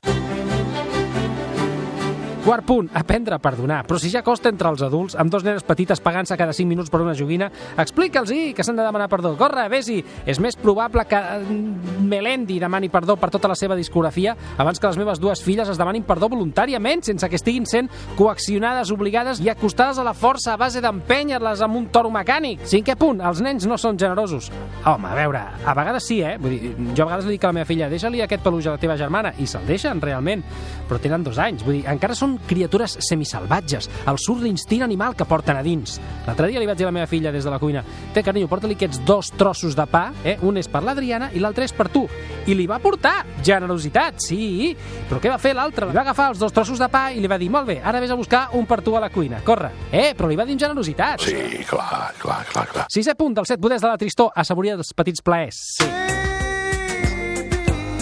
Quart 2.40 2.64
punt, 2.64 2.88
aprendre 2.96 3.34
a 3.34 3.38
perdonar. 3.38 3.82
Però 3.84 3.98
si 4.00 4.08
ja 4.08 4.22
costa 4.24 4.48
entre 4.48 4.70
els 4.72 4.80
adults, 4.80 5.12
amb 5.20 5.28
dos 5.28 5.44
nenes 5.44 5.64
petites 5.66 6.00
pagant-se 6.00 6.38
cada 6.40 6.54
5 6.56 6.70
minuts 6.70 6.88
per 6.88 7.02
una 7.04 7.12
joguina, 7.12 7.50
explica'ls-hi 7.76 8.54
que 8.56 8.64
s'han 8.64 8.78
de 8.78 8.86
demanar 8.86 9.10
perdó. 9.12 9.34
Corre, 9.36 9.66
vés-hi. 9.68 9.98
És 10.24 10.40
més 10.40 10.56
probable 10.56 11.04
que 11.04 11.18
eh, 11.20 11.58
Melendi 12.00 12.56
demani 12.62 12.88
perdó 12.88 13.18
per 13.20 13.28
tota 13.34 13.50
la 13.52 13.56
seva 13.58 13.76
discografia 13.76 14.32
abans 14.56 14.80
que 14.80 14.88
les 14.88 14.96
meves 14.96 15.20
dues 15.20 15.42
filles 15.44 15.68
es 15.68 15.76
demanin 15.76 16.06
perdó 16.08 16.30
voluntàriament, 16.32 17.04
sense 17.04 17.28
que 17.28 17.36
estiguin 17.36 17.68
sent 17.68 17.90
coaccionades, 18.16 18.88
obligades 18.94 19.44
i 19.44 19.52
acostades 19.52 20.00
a 20.00 20.06
la 20.08 20.16
força 20.16 20.54
a 20.54 20.60
base 20.60 20.80
d'empènyer-les 20.80 21.60
amb 21.66 21.76
un 21.76 21.90
toro 21.92 22.08
mecànic. 22.14 22.64
Cinquè 22.64 22.96
punt, 22.96 23.20
els 23.20 23.44
nens 23.44 23.68
no 23.68 23.76
són 23.76 24.00
generosos. 24.00 24.48
Home, 24.88 25.12
a 25.12 25.18
veure, 25.18 25.44
a 25.60 25.76
vegades 25.76 26.08
sí, 26.08 26.22
eh? 26.24 26.38
Vull 26.40 26.56
dir, 26.56 26.72
jo 26.96 27.04
a 27.04 27.10
vegades 27.10 27.28
li 27.28 27.36
dic 27.36 27.44
a 27.44 27.52
la 27.52 27.58
meva 27.60 27.68
filla, 27.68 27.92
deixa-li 27.92 28.24
aquest 28.24 28.48
peluix 28.48 28.64
a 28.64 28.78
la 28.78 28.80
teva 28.80 28.96
germana, 28.96 29.36
i 29.36 29.44
se'l 29.50 29.68
deixen, 29.68 30.00
realment. 30.00 30.40
Però 30.88 30.96
tenen 31.04 31.26
dos 31.26 31.36
anys, 31.36 31.68
vull 31.68 31.82
dir, 31.82 31.84
encara 31.90 32.16
són 32.16 32.29
criatures 32.48 32.96
semisalvatges. 33.06 33.88
El 34.10 34.18
surt 34.20 34.44
l'instint 34.44 34.84
animal 34.86 35.16
que 35.16 35.26
porten 35.28 35.58
a 35.58 35.64
dins. 35.64 35.98
L'altre 36.26 36.48
dia 36.50 36.60
li 36.60 36.68
vaig 36.68 36.78
dir 36.78 36.86
a 36.86 36.90
la 36.90 36.96
meva 36.98 37.08
filla 37.10 37.32
des 37.32 37.44
de 37.44 37.52
la 37.52 37.58
cuina, 37.62 37.82
té, 38.14 38.22
carinyo, 38.26 38.48
porta-li 38.50 38.76
aquests 38.78 39.02
dos 39.08 39.32
trossos 39.36 39.76
de 39.76 39.86
pa, 39.90 40.10
eh? 40.24 40.36
un 40.46 40.60
és 40.60 40.68
per 40.70 40.82
l'Adriana 40.84 41.30
i 41.34 41.42
l'altre 41.42 41.66
és 41.66 41.74
per 41.76 41.88
tu. 41.92 42.06
I 42.46 42.56
li 42.56 42.66
va 42.70 42.80
portar 42.82 43.24
generositat, 43.44 44.20
sí, 44.24 44.74
però 45.08 45.20
què 45.22 45.32
va 45.32 45.40
fer 45.42 45.54
l'altre? 45.56 45.90
Li 45.90 45.96
va 45.96 46.04
agafar 46.04 46.30
els 46.34 46.42
dos 46.42 46.54
trossos 46.54 46.80
de 46.80 46.90
pa 46.92 47.08
i 47.14 47.20
li 47.20 47.30
va 47.30 47.38
dir, 47.40 47.50
molt 47.52 47.68
bé, 47.68 47.80
ara 47.82 48.02
vés 48.02 48.12
a 48.12 48.18
buscar 48.18 48.48
un 48.58 48.68
per 48.70 48.80
tu 48.86 48.96
a 48.96 49.02
la 49.02 49.10
cuina, 49.10 49.42
corre. 49.46 49.72
Eh, 49.90 50.12
però 50.16 50.30
li 50.30 50.38
va 50.38 50.46
dir 50.48 50.58
generositat. 50.60 51.26
Sí, 51.26 51.64
clar, 51.68 52.12
clar, 52.20 52.44
clar, 52.52 52.66
clar. 52.72 52.88
Sisè 52.92 53.16
punt 53.18 53.36
dels 53.38 53.50
set 53.54 53.60
poders 53.62 53.82
de 53.82 53.90
la 53.90 53.98
tristor, 54.00 54.32
assaborir 54.36 54.76
els 54.78 54.94
petits 54.96 55.24
plaers. 55.24 55.64
Sí. 55.80 55.90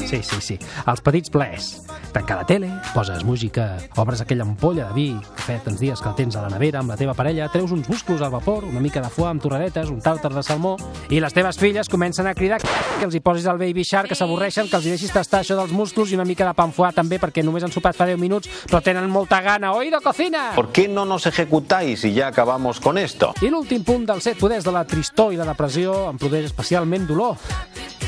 Sí, 0.09 0.23
sí, 0.23 0.41
sí. 0.41 0.55
Els 0.89 1.03
petits 1.05 1.29
plaers. 1.29 1.67
Tancar 2.13 2.39
la 2.39 2.47
tele, 2.47 2.71
poses 2.95 3.23
música, 3.25 3.77
obres 3.97 4.21
aquella 4.21 4.43
ampolla 4.43 4.87
de 4.89 4.95
vi 4.95 5.09
que 5.37 5.43
feia 5.45 5.61
tants 5.61 5.81
dies 5.81 6.01
que 6.01 6.09
la 6.09 6.17
tens 6.17 6.37
a 6.37 6.43
la 6.43 6.49
nevera 6.53 6.81
amb 6.81 6.91
la 6.93 6.97
teva 6.97 7.15
parella, 7.15 7.51
treus 7.53 7.73
uns 7.75 7.89
musclos 7.89 8.23
al 8.25 8.33
vapor, 8.33 8.65
una 8.65 8.81
mica 8.81 9.03
de 9.05 9.11
foie 9.13 9.29
amb 9.29 9.43
torradetes, 9.45 9.91
un 9.93 10.01
tàrtar 10.01 10.33
de 10.33 10.43
salmó, 10.43 10.77
i 11.11 11.21
les 11.21 11.37
teves 11.37 11.59
filles 11.61 11.89
comencen 11.89 12.27
a 12.27 12.35
cridar 12.35 12.61
que 12.63 13.05
els 13.05 13.15
hi 13.15 13.21
posis 13.21 13.47
el 13.51 13.61
baby 13.61 13.85
shark, 13.85 14.09
que 14.09 14.19
s'avorreixen, 14.19 14.71
que 14.71 14.79
els 14.81 14.87
hi 14.87 14.95
deixis 14.95 15.13
tastar 15.13 15.43
això 15.43 15.59
dels 15.59 15.75
musclos 15.77 16.11
i 16.11 16.17
una 16.17 16.27
mica 16.29 16.49
de 16.49 16.55
pan 16.57 16.73
foie 16.73 16.91
també, 16.97 17.21
perquè 17.21 17.45
només 17.45 17.67
han 17.67 17.75
sopat 17.75 17.97
fa 17.97 18.09
10 18.09 18.19
minuts, 18.19 18.49
però 18.71 18.81
tenen 18.83 19.11
molta 19.13 19.43
gana. 19.45 19.75
Oído, 19.77 20.01
cocina! 20.01 20.53
¿Por 20.55 20.73
qué 20.73 20.89
no 20.89 21.05
nos 21.05 21.27
ejecutáis 21.27 22.05
y 22.05 22.15
ya 22.15 22.29
acabamos 22.29 22.81
con 22.81 22.99
esto? 22.99 23.35
I 23.43 23.53
l'últim 23.53 23.85
punt 23.85 24.09
dels 24.09 24.25
set 24.25 24.41
poders 24.41 24.65
de 24.65 24.73
la 24.73 24.87
tristor 24.89 25.35
i 25.35 25.39
la 25.39 25.47
depressió 25.49 26.09
em 26.09 26.19
produeix 26.19 26.49
especialment 26.49 27.07
dolor. 27.07 27.37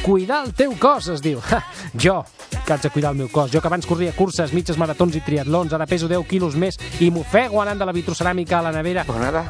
Cuidar 0.02 0.46
el 0.46 0.54
teu 0.54 0.72
cos, 0.80 1.08
es 1.12 1.20
diu. 1.20 1.42
Ha, 1.50 1.60
jo, 1.92 2.22
que 2.64 2.72
haig 2.72 2.82
de 2.82 2.90
cuidar 2.90 3.12
el 3.12 3.18
meu 3.18 3.28
cos. 3.28 3.50
Jo 3.52 3.60
que 3.60 3.68
abans 3.68 3.86
corria 3.86 4.14
curses, 4.16 4.54
mitges 4.56 4.78
maratons 4.80 5.18
i 5.18 5.20
triatlons, 5.24 5.74
ara 5.76 5.86
peso 5.90 6.08
10 6.08 6.24
quilos 6.30 6.56
més 6.56 6.80
i 7.04 7.10
m'ofego 7.12 7.60
anant 7.60 7.82
de 7.82 7.88
la 7.88 7.96
vitroceràmica 7.96 8.58
a 8.60 8.64
la 8.68 8.72
nevera. 8.72 9.04
Pues 9.04 9.20
nada, 9.20 9.44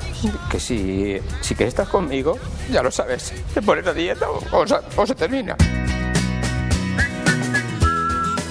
que 0.51 0.59
si, 0.59 1.21
si 1.41 1.55
que 1.55 1.71
estás 1.71 1.89
conmigo, 1.89 2.37
ya 2.73 2.83
lo 2.83 2.91
sabes, 2.91 3.33
te 3.55 3.63
pones 3.63 3.87
a 3.87 3.95
dieta 3.95 4.29
o, 4.29 4.43
o 4.53 4.65
o 4.97 5.07
se 5.07 5.15
termina. 5.15 5.57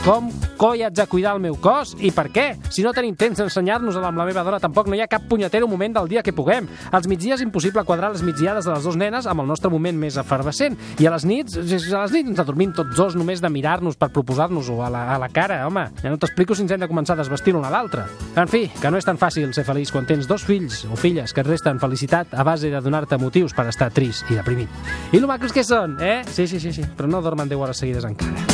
Com 0.10 0.32
coi 0.58 0.82
haig 0.82 0.96
de 0.98 1.04
cuidar 1.06 1.36
el 1.36 1.42
meu 1.44 1.54
cos 1.62 1.92
i 2.02 2.10
per 2.10 2.32
què? 2.34 2.48
Si 2.74 2.82
no 2.82 2.90
tenim 2.98 3.14
temps 3.14 3.38
d'ensenyar-nos-la 3.38 4.08
amb 4.10 4.18
la 4.18 4.26
meva 4.26 4.42
dona, 4.42 4.58
tampoc 4.58 4.88
no 4.90 4.98
hi 4.98 5.04
ha 5.04 5.08
cap 5.12 5.28
punyetero 5.30 5.68
moment 5.70 5.94
del 5.94 6.08
dia 6.10 6.24
que 6.26 6.34
puguem. 6.34 6.66
Als 6.90 7.06
migdies 7.06 7.44
impossible 7.46 7.84
quadrar 7.86 8.10
les 8.10 8.24
migdiades 8.26 8.66
de 8.66 8.74
les 8.74 8.88
dues 8.88 8.98
nenes 8.98 9.28
amb 9.30 9.44
el 9.44 9.48
nostre 9.52 9.70
moment 9.70 10.00
més 10.02 10.18
efervescent. 10.18 10.80
I 10.98 11.06
a 11.06 11.12
les 11.14 11.28
nits, 11.30 11.60
a 11.62 12.02
les 12.02 12.16
nits 12.16 12.32
ens 12.34 12.42
adormim 12.42 12.74
tots 12.74 12.98
dos 12.98 13.14
només 13.14 13.38
de 13.38 13.52
mirar-nos 13.54 14.00
per 14.02 14.10
proposar-nos-ho 14.16 14.80
a, 14.82 14.90
la, 14.90 15.04
a 15.14 15.20
la 15.22 15.30
cara, 15.30 15.60
home. 15.68 15.86
Ja 16.02 16.10
no 16.10 16.18
t'explico 16.18 16.58
si 16.58 16.66
ens 16.66 16.74
hem 16.74 16.82
de 16.82 16.90
començar 16.90 17.14
a 17.14 17.22
desvestir 17.22 17.54
l'un 17.54 17.70
a 17.70 17.70
l'altre. 17.70 18.08
En 18.34 18.50
fi, 18.50 18.64
que 18.82 18.90
no 18.90 18.98
és 18.98 19.06
tan 19.06 19.22
fàcil 19.22 19.54
ser 19.54 19.68
feliç 19.68 19.94
quan 19.94 20.10
tens 20.10 20.26
dos 20.26 20.42
fills 20.42 20.88
o 20.90 20.98
filles 20.98 21.38
que 21.38 21.46
et 21.46 21.52
resten 21.54 21.78
felicitat 21.78 22.34
a 22.34 22.48
base 22.48 22.74
de 22.74 22.82
donar-te 22.82 23.22
motius 23.22 23.54
per 23.54 23.68
estar 23.70 23.92
trist 23.94 24.26
i 24.34 24.42
deprimit. 24.42 24.74
I 25.14 25.22
lo 25.22 25.30
macos 25.30 25.54
que 25.54 25.62
són, 25.62 26.00
eh? 26.02 26.24
Sí, 26.26 26.50
sí, 26.50 26.58
sí, 26.58 26.74
sí, 26.74 26.90
però 26.98 27.14
no 27.14 27.22
dormen 27.22 27.46
10 27.46 27.62
hores 27.62 27.86
seguides 27.86 28.10
encara. 28.10 28.50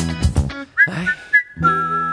Ai. 0.91 1.07
Qui 1.57 2.04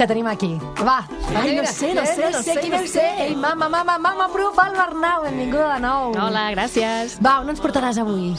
que 0.00 0.06
tenim 0.08 0.26
aquí? 0.30 0.54
Va, 0.80 1.04
Ai, 1.36 1.56
no 1.56 1.64
sé, 1.68 1.92
no 1.92 2.04
sé, 2.08 2.30
no 2.32 2.40
sé, 2.42 2.54
qui 2.62 2.70
no 2.72 2.78
deu 2.78 2.86
sé. 2.88 2.92
ser. 2.94 3.26
Ei, 3.26 3.34
mama, 3.36 3.68
mama, 3.68 3.98
mama, 4.00 4.28
proof, 4.32 4.56
el 4.64 4.72
Bernau, 4.78 5.22
benvinguda 5.26 5.74
de 5.74 5.80
nou. 5.84 6.14
Hola, 6.16 6.46
gràcies. 6.54 7.18
Va, 7.20 7.34
on 7.44 7.50
ens 7.52 7.60
portaràs 7.60 7.98
avui? 8.00 8.30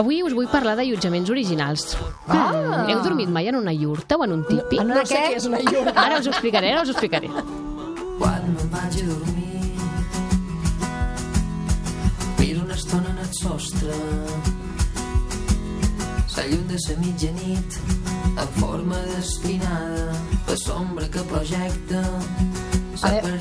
Avui 0.00 0.22
us 0.24 0.32
vull 0.32 0.48
parlar 0.48 0.78
d'allotjaments 0.80 1.28
originals. 1.30 1.90
Ah. 2.26 2.48
Mm, 2.54 2.88
Heu 2.94 3.02
dormit 3.04 3.28
mai 3.28 3.48
en 3.52 3.56
una 3.60 3.74
iurta 3.76 4.16
o 4.16 4.24
en 4.24 4.32
un 4.38 4.46
tipi? 4.48 4.80
Una 4.80 4.94
No 5.02 5.04
sé 5.04 5.14
què? 5.18 5.26
què 5.34 5.36
és 5.42 5.46
una 5.50 5.60
iurta. 5.60 5.92
Ara 6.06 6.18
us 6.22 6.26
ho 6.26 6.32
explicaré, 6.32 6.72
ara 6.72 6.82
us 6.86 6.88
ho 6.88 6.96
explicaré. 6.96 7.28
Quan 8.20 8.48
me'n 8.56 8.70
vaig 8.72 8.96
a 9.02 9.06
dormir 9.12 9.48
Miro 12.38 12.62
una 12.64 12.74
estona 12.74 13.08
en 13.10 13.18
el 13.18 13.30
sostre 13.32 13.94
La 16.36 16.46
llum 16.48 16.66
de 16.68 16.76
la 16.88 16.96
mitjanit 17.04 17.78
en 18.36 18.48
forma 18.60 18.98
d'espinada 19.14 20.12
la 20.48 20.56
sombra 20.56 21.08
que 21.08 21.20
projecta 21.20 22.02
A 23.02 23.08
veure, 23.14 23.38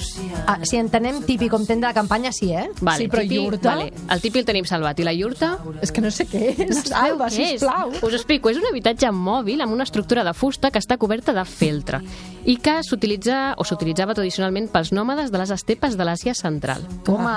Ah, 0.47 0.56
si 0.63 0.78
entenem 0.80 1.17
tipi 1.28 1.49
com 1.52 1.65
tenda 1.67 1.89
de 1.89 1.93
campanya, 1.93 2.32
sí, 2.32 2.54
eh? 2.54 2.69
Vale, 2.80 2.97
Sí, 3.04 3.08
però 3.12 3.21
tipi, 3.25 3.36
iurta? 3.41 3.73
Vale, 3.75 3.89
el 4.10 4.21
tipi 4.23 4.39
el 4.39 4.45
tenim 4.47 4.63
salvat. 4.65 4.97
I 4.99 5.04
la 5.04 5.12
iurta? 5.12 5.49
És 5.84 5.91
que 5.91 5.99
no 5.99 6.10
sé 6.15 6.25
què 6.32 6.54
és. 6.56 6.78
No 6.89 6.95
Alba, 6.95 7.28
què 7.28 7.41
és? 7.43 7.60
sisplau. 7.60 7.91
Us 8.02 8.13
explico. 8.15 8.49
És 8.49 8.58
un 8.58 8.63
habitatge 8.69 9.12
mòbil 9.12 9.60
amb 9.62 9.73
una 9.75 9.84
estructura 9.84 10.23
de 10.23 10.32
fusta 10.34 10.71
que 10.71 10.80
està 10.80 10.95
coberta 10.97 11.34
de 11.36 11.43
feltre 11.43 11.99
i 12.45 12.56
que 12.56 12.78
s'utilitza 12.88 13.56
o 13.60 13.65
s'utilitzava 13.67 14.15
tradicionalment 14.15 14.69
pels 14.71 14.93
nòmades 14.95 15.30
de 15.30 15.38
les 15.43 15.52
estepes 15.52 15.97
de 15.99 16.08
l'Àsia 16.08 16.34
central. 16.39 16.88
Home, 17.08 17.36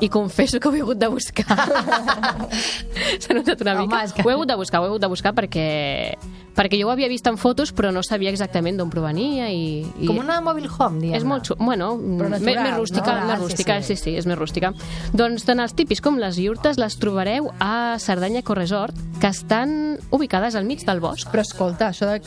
I 0.00 0.08
confesso 0.08 0.60
que 0.60 0.68
ho 0.70 0.74
he 0.76 0.80
hagut 0.86 0.98
de 1.02 1.08
buscar. 1.08 1.50
S'ha 3.20 3.34
notat 3.34 3.60
una 3.66 3.74
Home, 3.74 3.88
mica. 3.88 4.04
és 4.04 4.12
que- 4.12 4.22
Ho 4.22 4.30
he 4.30 4.34
hagut 4.38 4.48
de 4.48 4.54
buscar, 4.54 4.80
ho 4.80 4.84
he 4.84 4.86
hagut 4.94 5.02
de 5.02 5.08
buscar 5.08 5.34
perquè, 5.34 6.14
perquè 6.56 6.80
jo 6.80 6.88
ho 6.88 6.92
havia 6.94 7.08
vist 7.12 7.26
en 7.28 7.36
fotos 7.38 7.72
però 7.76 7.92
no 7.92 8.02
sabia 8.06 8.32
exactament 8.32 8.78
d'on 8.80 8.90
provenia 8.92 9.50
i, 9.52 9.84
i... 10.00 10.08
com 10.08 10.20
una 10.22 10.40
mobile 10.44 10.70
home, 10.72 11.02
diguem 11.04 11.18
És 11.20 11.26
molt. 11.28 11.52
Bueno, 11.60 11.94
més, 12.00 12.30
natural, 12.32 12.62
més 12.64 12.76
rústica, 12.78 13.14
no? 13.20 13.26
més 13.28 13.36
Sí, 13.36 13.44
rústica, 13.44 13.78
sí. 13.82 13.94
sí, 13.94 14.02
sí, 14.02 14.16
és 14.16 14.26
més 14.28 14.38
rústica. 14.38 14.72
Doncs 15.16 15.46
tant 15.46 15.60
els 15.62 15.76
tipis 15.76 16.02
com 16.04 16.18
les 16.20 16.40
iurtes 16.42 16.80
les 16.80 16.98
trobareu 17.00 17.50
a 17.60 17.96
Cerdanya 18.02 18.42
Corresort, 18.46 18.96
que 19.20 19.26
estan 19.28 19.98
ubicades 20.10 20.54
al 20.54 20.64
mig 20.64 20.84
del 20.84 21.00
bosc. 21.00 21.28
Però 21.32 21.40
escolta, 21.40 21.88
això 21.88 22.06
de 22.10 22.18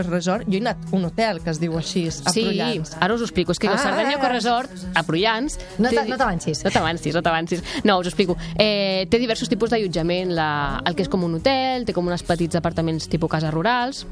és 0.00 0.06
resort, 0.08 0.46
jo 0.48 0.56
he 0.56 0.60
anat 0.62 0.78
a 0.90 0.96
un 0.96 1.04
hotel 1.04 1.40
que 1.44 1.50
es 1.50 1.60
diu 1.60 1.76
així, 1.78 2.06
a 2.08 2.32
Sí, 2.32 2.44
Prullans. 2.46 2.96
ara 3.00 3.14
us 3.14 3.20
ho 3.20 3.24
explico. 3.24 3.52
És 3.52 3.58
que 3.58 3.68
Ah, 3.68 3.76
Cerdanya 3.78 4.16
ah, 4.16 4.20
Corresort, 4.20 4.70
a 4.94 5.02
Prullans... 5.02 5.58
No 5.78 5.90
t'avancis. 6.16 6.64
No 6.64 6.70
t'avancis, 6.70 7.14
no 7.14 7.22
t'avancis. 7.22 7.62
No, 7.84 7.98
us 7.98 8.06
ho 8.06 8.08
explico. 8.08 8.36
Eh, 8.56 9.06
té 9.10 9.18
diversos 9.18 9.48
tipus 9.48 9.70
d'allotjament. 9.70 10.32
La- 10.32 10.80
El 10.84 10.94
que 10.96 11.02
és 11.02 11.08
com 11.08 11.22
un 11.24 11.34
hotel, 11.36 11.84
té 11.84 11.92
com 11.92 12.06
uns 12.08 12.22
petits 12.22 12.56
apartaments 12.56 13.08
tipus 13.08 13.30
cases 13.30 13.52
rurals, 13.52 14.06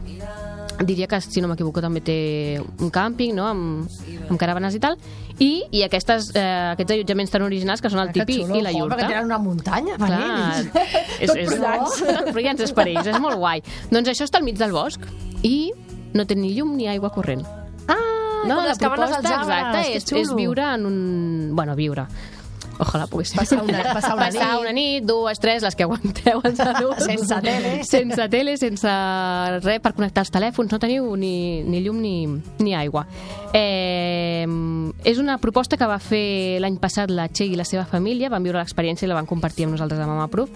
diria 0.85 1.09
que, 1.11 1.21
si 1.21 1.43
no 1.43 1.49
m'equivoco, 1.51 1.83
també 1.83 2.03
té 2.05 2.19
un 2.61 2.91
càmping, 2.95 3.35
no?, 3.35 3.47
amb, 3.49 3.89
amb 4.29 4.39
caravanes 4.41 4.77
i 4.79 4.81
tal, 4.83 4.99
i, 5.39 5.51
i 5.75 5.83
aquestes, 5.87 6.31
eh, 6.35 6.45
aquests 6.75 6.95
allotjaments 6.97 7.35
tan 7.35 7.45
originals 7.47 7.83
que 7.83 7.91
són 7.93 8.03
el 8.05 8.13
tipi 8.15 8.41
i 8.43 8.63
la 8.63 8.73
jo, 8.75 8.85
iurta. 8.85 8.97
perquè 8.97 9.11
tenen 9.11 9.29
una 9.31 9.39
muntanya 9.43 9.99
per 9.99 10.11
Clar, 10.11 10.87
és, 11.19 11.35
és, 11.35 11.55
tot 11.59 12.33
Prullans 12.33 12.65
és 12.67 12.75
per 12.75 12.89
ells, 12.91 13.11
és 13.11 13.21
molt 13.23 13.39
guai. 13.39 13.63
Doncs 13.91 14.15
això 14.15 14.27
està 14.29 14.43
al 14.43 14.47
mig 14.47 14.59
del 14.59 14.75
bosc 14.75 15.03
i 15.47 15.71
no 16.15 16.27
té 16.27 16.39
ni 16.39 16.55
llum 16.57 16.77
ni 16.79 16.89
aigua 16.91 17.11
corrent. 17.15 17.45
Ah, 17.89 17.99
No, 18.47 18.61
les 18.63 18.79
cabanes 18.79 19.11
als 19.11 19.27
arbres, 19.27 19.49
exacta 19.49 19.83
que 19.83 19.97
és, 19.99 20.13
és 20.23 20.35
viure 20.39 20.63
en 20.75 20.87
un... 20.87 20.99
Bueno, 21.59 21.75
viure. 21.79 22.07
Ojalà 22.79 23.07
pogués 23.11 23.31
ser. 23.33 23.39
Passar 23.41 23.63
una- 23.65 23.83
passar 23.95 24.15
una 24.15 24.27
passar 24.27 24.53
nit. 24.53 24.61
una 24.61 24.73
nit, 24.73 25.05
dues, 25.05 25.39
tres, 25.41 25.63
les 25.63 25.75
que 25.75 25.83
aguanteu 25.83 26.41
els 26.45 26.61
adults. 26.61 27.05
Sense 27.05 27.41
tele. 27.43 27.73
Sense 27.85 28.29
tele, 28.29 28.57
sense 28.57 28.89
res 29.65 29.81
per 29.81 29.95
connectar 29.95 30.23
els 30.23 30.31
telèfons. 30.31 30.71
No 30.71 30.79
teniu 30.79 31.17
ni, 31.17 31.63
ni 31.65 31.81
llum 31.83 32.01
ni, 32.01 32.27
ni 32.59 32.75
aigua. 32.75 33.07
Eh, 33.53 34.47
és 35.05 35.19
una 35.19 35.39
proposta 35.39 35.77
que 35.77 35.87
va 35.89 35.99
fer 36.03 36.59
l'any 36.63 36.77
passat 36.81 37.11
la 37.11 37.29
Txell 37.33 37.55
i 37.55 37.59
la 37.59 37.65
seva 37.69 37.85
família. 37.89 38.31
Van 38.31 38.43
viure 38.45 38.59
l'experiència 38.61 39.07
i 39.07 39.11
la 39.11 39.17
van 39.19 39.27
compartir 39.27 39.67
amb 39.67 39.75
nosaltres 39.77 40.01
a 40.01 40.07
Mama 40.07 40.29
Proof. 40.33 40.51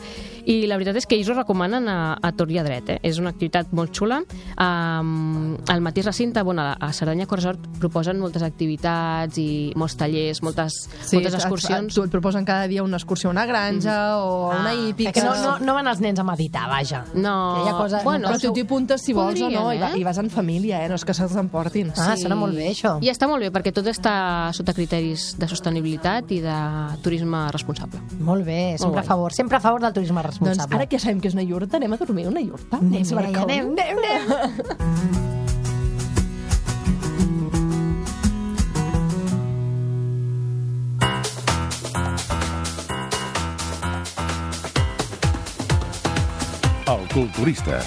I 0.47 0.67
la 0.67 0.77
veritat 0.79 0.97
és 0.99 1.07
que 1.07 1.15
ells 1.17 1.29
ho 1.31 1.37
recomanen 1.37 1.87
a, 1.89 1.99
a 2.21 2.33
tot 2.37 2.51
i 2.51 2.59
a 2.59 2.65
dret. 2.67 2.89
Eh? 2.97 2.99
És 3.07 3.19
una 3.23 3.31
activitat 3.31 3.71
molt 3.73 3.93
xula. 3.95 4.21
Um, 4.59 5.57
al 5.71 5.81
mateix 5.85 6.07
recinte, 6.11 6.43
bueno, 6.43 6.63
a, 6.63 6.73
a 6.81 6.93
Cerdanya 6.93 7.27
Corresort 7.31 7.63
proposen 7.81 8.19
moltes 8.23 8.43
activitats 8.47 9.39
i 9.39 9.73
molts 9.79 9.97
tallers, 10.01 10.43
moltes, 10.43 10.81
moltes 11.13 11.33
et- 11.35 11.39
excursions. 11.41 11.99
Et 12.03 12.12
proposen 12.12 12.44
cada 12.44 12.68
dia 12.68 12.83
una 12.85 12.98
excursió 13.01 13.31
a 13.31 13.33
una 13.33 13.46
granja 13.48 14.18
o 14.22 14.53
a 14.53 14.61
una 14.61 14.75
hípica. 14.75 15.11
És 15.11 15.14
que 15.16 15.25
no, 15.25 15.33
no, 15.40 15.55
no 15.64 15.75
van 15.75 15.88
els 15.90 16.01
nens 16.05 16.20
a 16.20 16.25
meditar, 16.29 16.66
vaja. 16.70 17.03
No, 17.14 17.64
hi 17.64 17.68
ha 17.70 17.75
coses- 17.79 18.05
bueno, 18.05 18.29
Però 18.29 18.38
tu 18.40 18.53
t'hi 18.53 18.64
apuntes 18.66 19.01
si 19.03 19.14
vols 19.16 19.40
o 19.40 19.48
no, 19.51 19.62
Podrien, 19.64 19.79
i, 19.79 19.83
va, 19.83 19.90
eh? 19.96 20.01
i 20.01 20.05
vas 20.05 20.18
en 20.22 20.29
família, 20.31 20.85
eh? 20.85 20.88
no 20.92 21.01
és 21.01 21.05
que 21.09 21.14
se'ls 21.16 21.35
emportin. 21.40 21.90
Ah, 21.96 22.12
sona 22.20 22.37
molt 22.37 22.55
bé, 22.55 22.68
això. 22.70 22.98
I 23.03 23.09
està 23.11 23.27
molt 23.31 23.40
bé, 23.42 23.51
perquè 23.55 23.72
tot 23.75 23.88
està 23.90 24.53
sota 24.53 24.75
criteris 24.77 25.33
de 25.40 25.48
sostenibilitat 25.48 26.31
i 26.37 26.40
de 26.44 26.57
turisme 27.03 27.46
responsable. 27.51 28.01
Molt 28.20 28.44
bé, 28.44 28.77
sempre 28.79 28.92
Molt 29.01 29.05
a 29.05 29.09
favor, 29.09 29.33
sempre 29.33 29.57
a 29.57 29.61
favor 29.61 29.81
del 29.81 29.92
turisme 29.92 30.20
Doncs 30.22 30.35
responsable. 30.38 30.77
ara 30.77 30.87
que 30.87 30.98
sabem 31.01 31.20
que 31.20 31.29
és 31.29 31.35
una 31.35 31.42
iurta, 31.42 31.79
anem 31.79 31.92
a 31.92 31.96
dormir 31.96 32.29
una 32.29 32.40
iurta. 32.40 32.77
Anem, 32.79 33.03
Barcau. 33.16 33.44
anem, 33.48 33.72
anem, 33.72 33.98
anem. 33.98 35.33
El 46.93 47.09
culturista. 47.09 47.79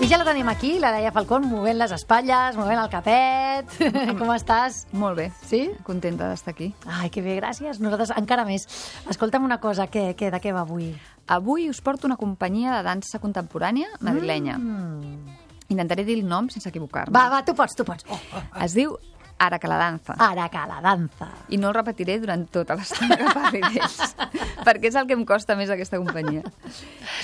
I 0.00 0.06
ja 0.08 0.16
la 0.20 0.24
tenim 0.24 0.48
aquí, 0.48 0.78
la 0.78 0.92
Laia 0.94 1.10
Falcón, 1.12 1.48
movent 1.50 1.80
les 1.80 1.90
espatlles, 1.92 2.54
movent 2.56 2.78
el 2.78 2.88
capet. 2.92 3.74
Com 4.20 4.30
estàs? 4.32 4.84
Molt 4.96 5.18
bé. 5.18 5.26
Sí? 5.48 5.64
Contenta 5.84 6.28
d'estar 6.30 6.54
aquí. 6.54 6.70
Ai, 6.86 7.10
que 7.10 7.24
bé, 7.24 7.34
gràcies. 7.40 7.80
Nosaltres 7.82 8.14
encara 8.16 8.46
més. 8.48 8.68
Escolta'm 9.10 9.44
una 9.44 9.58
cosa, 9.60 9.88
què, 9.90 10.12
què, 10.16 10.30
de 10.30 10.40
què 10.40 10.54
va 10.54 10.62
avui? 10.62 10.92
Avui 11.26 11.66
us 11.72 11.82
porto 11.84 12.06
una 12.08 12.16
companyia 12.20 12.78
de 12.78 12.86
dansa 12.86 13.20
contemporània 13.20 13.90
madrilenya. 14.00 14.56
Mm. 14.56 15.38
Intentaré 15.74 16.06
dir 16.06 16.20
el 16.20 16.28
nom 16.30 16.48
sense 16.54 16.70
equivocar-me. 16.70 17.14
Va, 17.14 17.26
va, 17.34 17.42
tu 17.46 17.54
pots, 17.58 17.74
tu 17.78 17.86
pots. 17.88 18.06
Oh, 18.10 18.20
Es 18.62 18.78
diu 18.78 18.94
Ara 19.40 19.58
que 19.58 19.68
la 19.72 19.78
danza. 19.80 20.16
Ara 20.20 20.48
que 20.52 20.64
la 20.68 20.80
danza. 20.84 21.30
I 21.48 21.56
no 21.60 21.70
el 21.70 21.76
repetiré 21.78 22.18
durant 22.20 22.44
tota 22.52 22.76
l'estona 22.76 23.16
que 23.16 23.30
parli 23.32 23.62
d'ells, 23.64 23.96
perquè 24.66 24.90
és 24.90 24.98
el 25.00 25.08
que 25.08 25.16
em 25.16 25.24
costa 25.28 25.56
més 25.56 25.72
aquesta 25.72 26.00
companyia. 26.02 26.44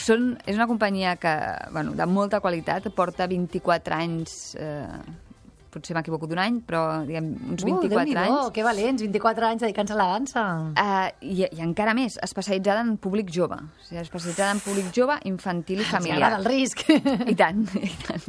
Són, 0.00 0.32
és 0.48 0.56
una 0.56 0.68
companyia 0.70 1.18
que, 1.20 1.36
bueno, 1.76 1.92
de 1.98 2.08
molta 2.08 2.40
qualitat, 2.40 2.88
porta 2.96 3.28
24 3.28 4.00
anys... 4.00 4.40
Eh, 4.56 5.22
potser 5.76 5.92
m'equivoco 5.92 6.24
d'un 6.30 6.40
any, 6.40 6.60
però 6.64 6.82
diguem, 7.04 7.26
uns 7.52 7.64
24 7.66 8.00
uh, 8.00 8.20
anys. 8.22 8.52
que 8.56 8.64
valents, 8.64 9.02
24 9.04 9.48
anys 9.50 9.64
dedicant-se 9.66 9.92
a 9.92 9.98
la 9.98 10.06
dansa. 10.14 10.44
Uh, 10.72 11.10
i, 11.20 11.42
I 11.44 11.60
encara 11.66 11.92
més, 11.96 12.16
especialitzada 12.24 12.80
en 12.86 12.94
públic 13.02 13.28
jove. 13.34 13.58
O 13.60 13.84
sigui, 13.84 14.00
especialitzada 14.00 14.54
en 14.56 14.62
públic 14.64 14.88
jove, 14.96 15.18
infantil 15.28 15.82
i 15.82 15.84
Ens 15.84 15.92
familiar. 15.92 16.16
agrada 16.22 16.40
el 16.40 16.48
risc. 16.48 16.86
I 16.88 17.36
tant, 17.36 17.66
i 17.76 17.92
tant. 18.06 18.24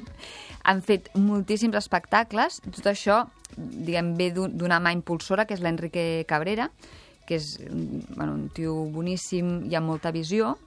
Han 0.67 0.81
fet 0.83 1.09
moltíssims 1.15 1.75
espectacles. 1.79 2.59
Tot 2.75 2.89
això, 2.91 3.21
diguem, 3.55 4.13
ve 4.19 4.31
d'un- 4.35 4.53
d'una 4.59 4.79
mà 4.83 4.91
impulsora, 4.93 5.45
que 5.47 5.55
és 5.55 5.61
l'Enrique 5.63 6.25
Cabrera, 6.27 6.69
que 7.25 7.35
és 7.39 7.57
bueno, 8.15 8.33
un 8.33 8.49
tio 8.49 8.73
boníssim 8.91 9.65
i 9.71 9.75
amb 9.75 9.87
molta 9.87 10.11
visió. 10.11 10.57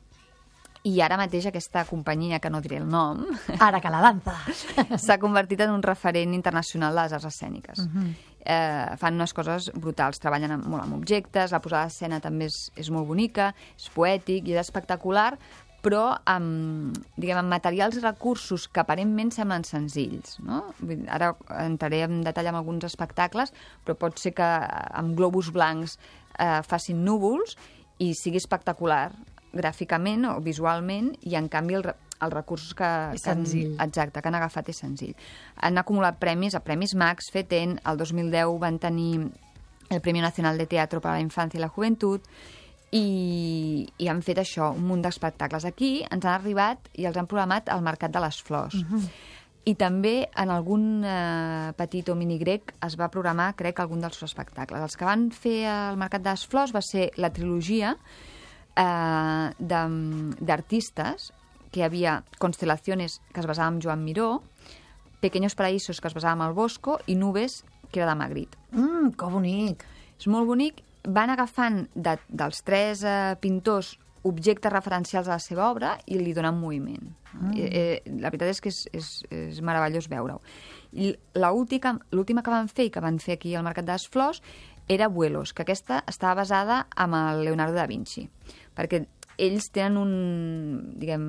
I 0.89 0.95
ara 1.05 1.19
mateix 1.21 1.45
aquesta 1.45 1.83
companyia, 1.85 2.39
que 2.41 2.49
no 2.49 2.63
diré 2.65 2.79
el 2.81 2.89
nom, 2.89 3.27
Ara 3.61 3.83
que 3.85 3.91
la 3.93 4.01
danza. 4.01 4.33
s'ha 4.97 5.19
convertit 5.21 5.61
en 5.61 5.71
un 5.75 5.83
referent 5.85 6.33
internacional 6.33 6.95
de 6.97 7.03
les 7.03 7.13
arts 7.13 7.27
escèniques. 7.29 7.79
Mhm. 7.87 8.15
eh, 8.43 8.97
fan 8.97 9.15
unes 9.21 9.35
coses 9.37 9.67
brutals, 9.77 10.19
treballen 10.19 10.51
amb, 10.55 10.65
molt 10.67 10.83
amb 10.83 10.95
objectes, 10.97 11.53
la 11.53 11.61
posada 11.61 11.85
d'escena 11.85 12.21
també 12.25 12.47
és, 12.49 12.71
és 12.75 12.89
molt 12.89 13.07
bonica, 13.07 13.51
és 13.77 13.91
poètic 13.93 14.49
i 14.49 14.55
és 14.55 14.61
espectacular, 14.65 15.35
però 15.85 16.05
amb, 16.29 16.97
diguem, 17.17 17.41
amb 17.41 17.53
materials 17.53 17.97
i 17.97 18.05
recursos 18.05 18.67
que 18.69 18.83
aparentment 18.83 19.33
semblen 19.35 19.65
senzills. 19.65 20.37
No? 20.45 20.63
Ara 21.09 21.33
entraré 21.63 22.03
en 22.07 22.21
detall 22.27 22.51
amb 22.53 22.61
alguns 22.61 22.87
espectacles, 22.89 23.55
però 23.85 23.97
pot 23.99 24.21
ser 24.21 24.35
que 24.37 24.49
amb 25.01 25.17
globus 25.19 25.51
blancs 25.55 25.97
eh, 26.39 26.61
facin 26.69 27.05
núvols 27.07 27.57
i 28.01 28.13
sigui 28.17 28.41
espectacular 28.41 29.09
gràficament 29.57 30.29
o 30.31 30.39
visualment 30.45 31.11
i 31.27 31.35
en 31.39 31.49
canvi 31.51 31.81
el, 31.81 31.91
els 32.21 32.35
recursos 32.35 32.77
que, 32.77 32.89
És 33.17 33.25
que 33.25 33.33
han, 33.33 33.45
exacte, 33.83 34.21
que 34.21 34.31
han 34.31 34.39
agafat 34.39 34.71
és 34.71 34.81
senzill. 34.85 35.17
Han 35.65 35.81
acumulat 35.81 36.21
premis 36.21 36.55
a 36.55 36.63
Premis 36.65 36.95
Max, 36.95 37.33
FETEN, 37.33 37.81
el 37.89 38.01
2010 38.01 38.59
van 38.63 38.79
tenir 38.79 39.13
el 39.91 40.01
Premi 40.01 40.21
Nacional 40.23 40.59
de 40.59 40.69
Teatro 40.71 41.01
per 41.03 41.11
a 41.11 41.17
la 41.19 41.25
Infància 41.25 41.59
i 41.59 41.65
la 41.65 41.73
Joventut 41.73 42.29
i, 42.93 43.87
i 43.99 44.09
han 44.11 44.23
fet 44.27 44.41
això, 44.43 44.71
un 44.75 44.87
munt 44.89 45.03
d'espectacles. 45.05 45.67
Aquí 45.69 46.01
ens 46.03 46.25
han 46.25 46.35
arribat 46.35 46.91
i 46.99 47.07
els 47.07 47.19
han 47.19 47.29
programat 47.31 47.71
al 47.71 47.85
Mercat 47.87 48.15
de 48.15 48.23
les 48.25 48.41
Flors. 48.43 48.75
Mhm. 48.75 49.11
I 49.71 49.75
també 49.77 50.25
en 50.41 50.51
algun 50.51 51.05
eh, 51.05 51.73
petit 51.77 52.09
o 52.09 52.15
mini 52.17 52.39
grec 52.41 52.73
es 52.83 52.97
va 52.97 53.11
programar, 53.13 53.53
crec, 53.59 53.79
algun 53.79 54.01
dels 54.01 54.17
seus 54.17 54.31
espectacles. 54.33 54.81
Els 54.81 54.97
que 54.97 55.05
van 55.05 55.29
fer 55.31 55.67
al 55.69 55.99
Mercat 56.01 56.25
de 56.25 56.33
les 56.33 56.47
Flors 56.49 56.73
va 56.75 56.81
ser 56.83 57.11
la 57.21 57.31
trilogia 57.31 57.93
eh, 58.75 59.51
d'artistes, 59.61 61.31
que 61.71 61.81
hi 61.81 61.85
havia 61.87 62.25
Constelaciones, 62.39 63.21
que 63.33 63.41
es 63.45 63.47
basava 63.47 63.71
en 63.71 63.81
Joan 63.85 64.03
Miró, 64.03 64.43
Pequeños 65.21 65.55
Paraísos, 65.55 66.01
que 66.01 66.09
es 66.09 66.15
basava 66.15 66.43
en 66.43 66.49
el 66.49 66.55
Bosco, 66.55 66.99
i 67.07 67.15
Nubes, 67.15 67.63
que 67.93 68.01
era 68.01 68.09
de 68.09 68.17
Magritte. 68.17 68.59
Mm, 68.73 69.13
que 69.13 69.27
bonic. 69.27 69.85
És 70.19 70.27
molt 70.27 70.49
bonic. 70.49 70.83
Van 71.09 71.33
agafant 71.33 71.87
de, 71.95 72.17
dels 72.29 72.63
tres 72.67 73.05
eh, 73.05 73.35
pintors 73.41 73.95
objectes 74.23 74.73
referencials 74.73 75.29
a 75.29 75.39
la 75.39 75.41
seva 75.41 75.71
obra 75.71 75.95
i 76.07 76.19
li 76.21 76.35
donen 76.37 76.59
moviment. 76.61 77.07
Mm. 77.33 77.53
Eh, 77.57 77.69
eh, 77.71 78.19
la 78.21 78.29
veritat 78.29 78.51
és 78.53 78.61
que 78.61 78.73
és, 78.73 78.83
és, 78.93 79.09
és 79.31 79.61
meravellós 79.65 80.11
veure-ho. 80.13 80.41
L'última 80.93 82.43
que 82.43 82.53
van 82.53 82.69
fer 82.69 82.89
i 82.89 82.93
que 82.93 83.03
van 83.05 83.21
fer 83.23 83.39
aquí 83.39 83.55
al 83.55 83.65
Mercat 83.65 83.87
de 83.89 83.97
les 83.97 84.09
Flors 84.11 84.43
era 84.91 85.09
Vuelos, 85.09 85.55
que 85.55 85.63
aquesta 85.63 86.03
estava 86.11 86.43
basada 86.43 86.83
amb 86.99 87.15
el 87.15 87.45
Leonardo 87.47 87.79
da 87.79 87.87
Vinci, 87.87 88.27
perquè 88.75 89.05
ells 89.41 89.71
tenen 89.71 89.97
un, 90.01 90.15
diguem, 90.99 91.29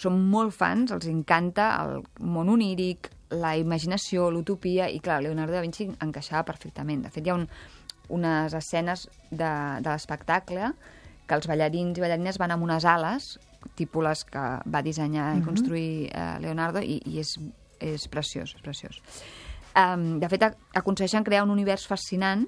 són 0.00 0.22
molt 0.32 0.54
fans, 0.56 0.94
els 0.96 1.06
encanta 1.10 1.68
el 1.82 2.00
món 2.24 2.48
oníric, 2.52 3.10
la 3.36 3.52
imaginació, 3.58 4.30
l'utopia, 4.30 4.88
i 4.88 5.02
clar, 5.04 5.20
Leonardo 5.22 5.58
da 5.58 5.62
Vinci 5.64 5.90
encaixava 5.92 6.46
perfectament. 6.48 7.04
De 7.04 7.12
fet, 7.12 7.26
hi 7.26 7.34
ha 7.34 7.36
un, 7.36 7.46
unes 8.08 8.54
escenes 8.54 9.08
de, 9.30 9.48
de 9.80 9.88
l'espectacle 9.90 10.72
que 11.26 11.34
els 11.34 11.46
ballarins 11.50 11.98
i 11.98 12.00
ballarines 12.04 12.38
van 12.38 12.52
amb 12.54 12.62
unes 12.64 12.84
ales, 12.86 13.38
tipus 13.74 14.04
les 14.04 14.24
que 14.24 14.44
va 14.70 14.82
dissenyar 14.82 15.32
i 15.34 15.40
Mhm. 15.40 15.44
construir 15.44 16.10
eh, 16.14 16.38
Leonardo, 16.40 16.80
i, 16.80 17.00
i 17.04 17.18
és, 17.18 17.34
és 17.80 18.06
preciós, 18.08 18.54
és 18.54 18.62
preciós. 18.62 19.00
Um, 19.76 20.20
de 20.20 20.28
fet, 20.28 20.42
ac- 20.42 20.56
aconsegueixen 20.74 21.24
crear 21.24 21.42
un 21.44 21.50
univers 21.50 21.86
fascinant 21.86 22.46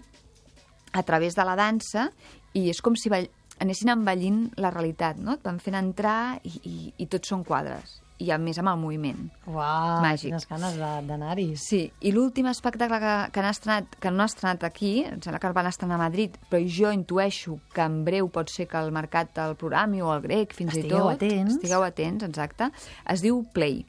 a 0.92 1.02
través 1.02 1.34
de 1.34 1.44
la 1.44 1.56
dansa 1.56 2.10
i 2.54 2.68
és 2.70 2.80
com 2.80 2.94
si 2.96 3.10
ball... 3.10 3.28
anessin 3.60 3.90
envellint 3.90 4.52
la 4.56 4.70
realitat, 4.70 5.16
no? 5.18 5.34
Et 5.34 5.42
van 5.42 5.58
fent 5.58 5.74
entrar 5.74 6.38
i, 6.46 6.52
i, 6.62 6.94
i 7.02 7.06
tots 7.10 7.28
són 7.28 7.42
quadres. 7.44 7.98
I 8.18 8.32
a 8.34 8.38
més 8.42 8.58
amb 8.58 8.72
el 8.72 8.78
moviment. 8.82 9.28
Uau, 9.46 10.00
Màgic. 10.02 10.32
quines 10.32 10.46
ganes 10.50 10.74
de- 10.74 11.06
d'anar-hi. 11.06 11.52
Sí, 11.56 11.84
i 12.02 12.10
l'últim 12.10 12.48
espectacle 12.50 12.98
que, 12.98 13.12
que, 13.32 13.40
han 13.40 13.46
estrenat, 13.50 13.94
que 14.00 14.10
no 14.10 14.24
han 14.24 14.26
estrenat 14.32 14.64
aquí, 14.66 15.04
em 15.06 15.20
sembla 15.22 15.38
que 15.38 15.46
el 15.46 15.54
van 15.54 15.68
estrenar 15.70 15.94
a 16.00 16.02
Madrid, 16.02 16.34
però 16.50 16.58
jo 16.66 16.90
intueixo 16.90 17.60
que 17.72 17.84
en 17.86 18.00
breu 18.04 18.28
pot 18.28 18.50
ser 18.50 18.66
que 18.66 18.78
el 18.78 18.90
mercat 18.90 19.38
el 19.38 19.54
programi 19.54 20.02
o 20.02 20.10
el 20.16 20.22
grec, 20.26 20.52
fins 20.52 20.74
Estigueu 20.74 20.98
i 20.98 21.14
tot... 21.14 21.22
atents. 21.22 21.54
Estigueu 21.54 21.86
atents, 21.86 22.24
exacte. 22.26 22.70
Es 23.06 23.22
diu 23.22 23.44
Play. 23.54 23.84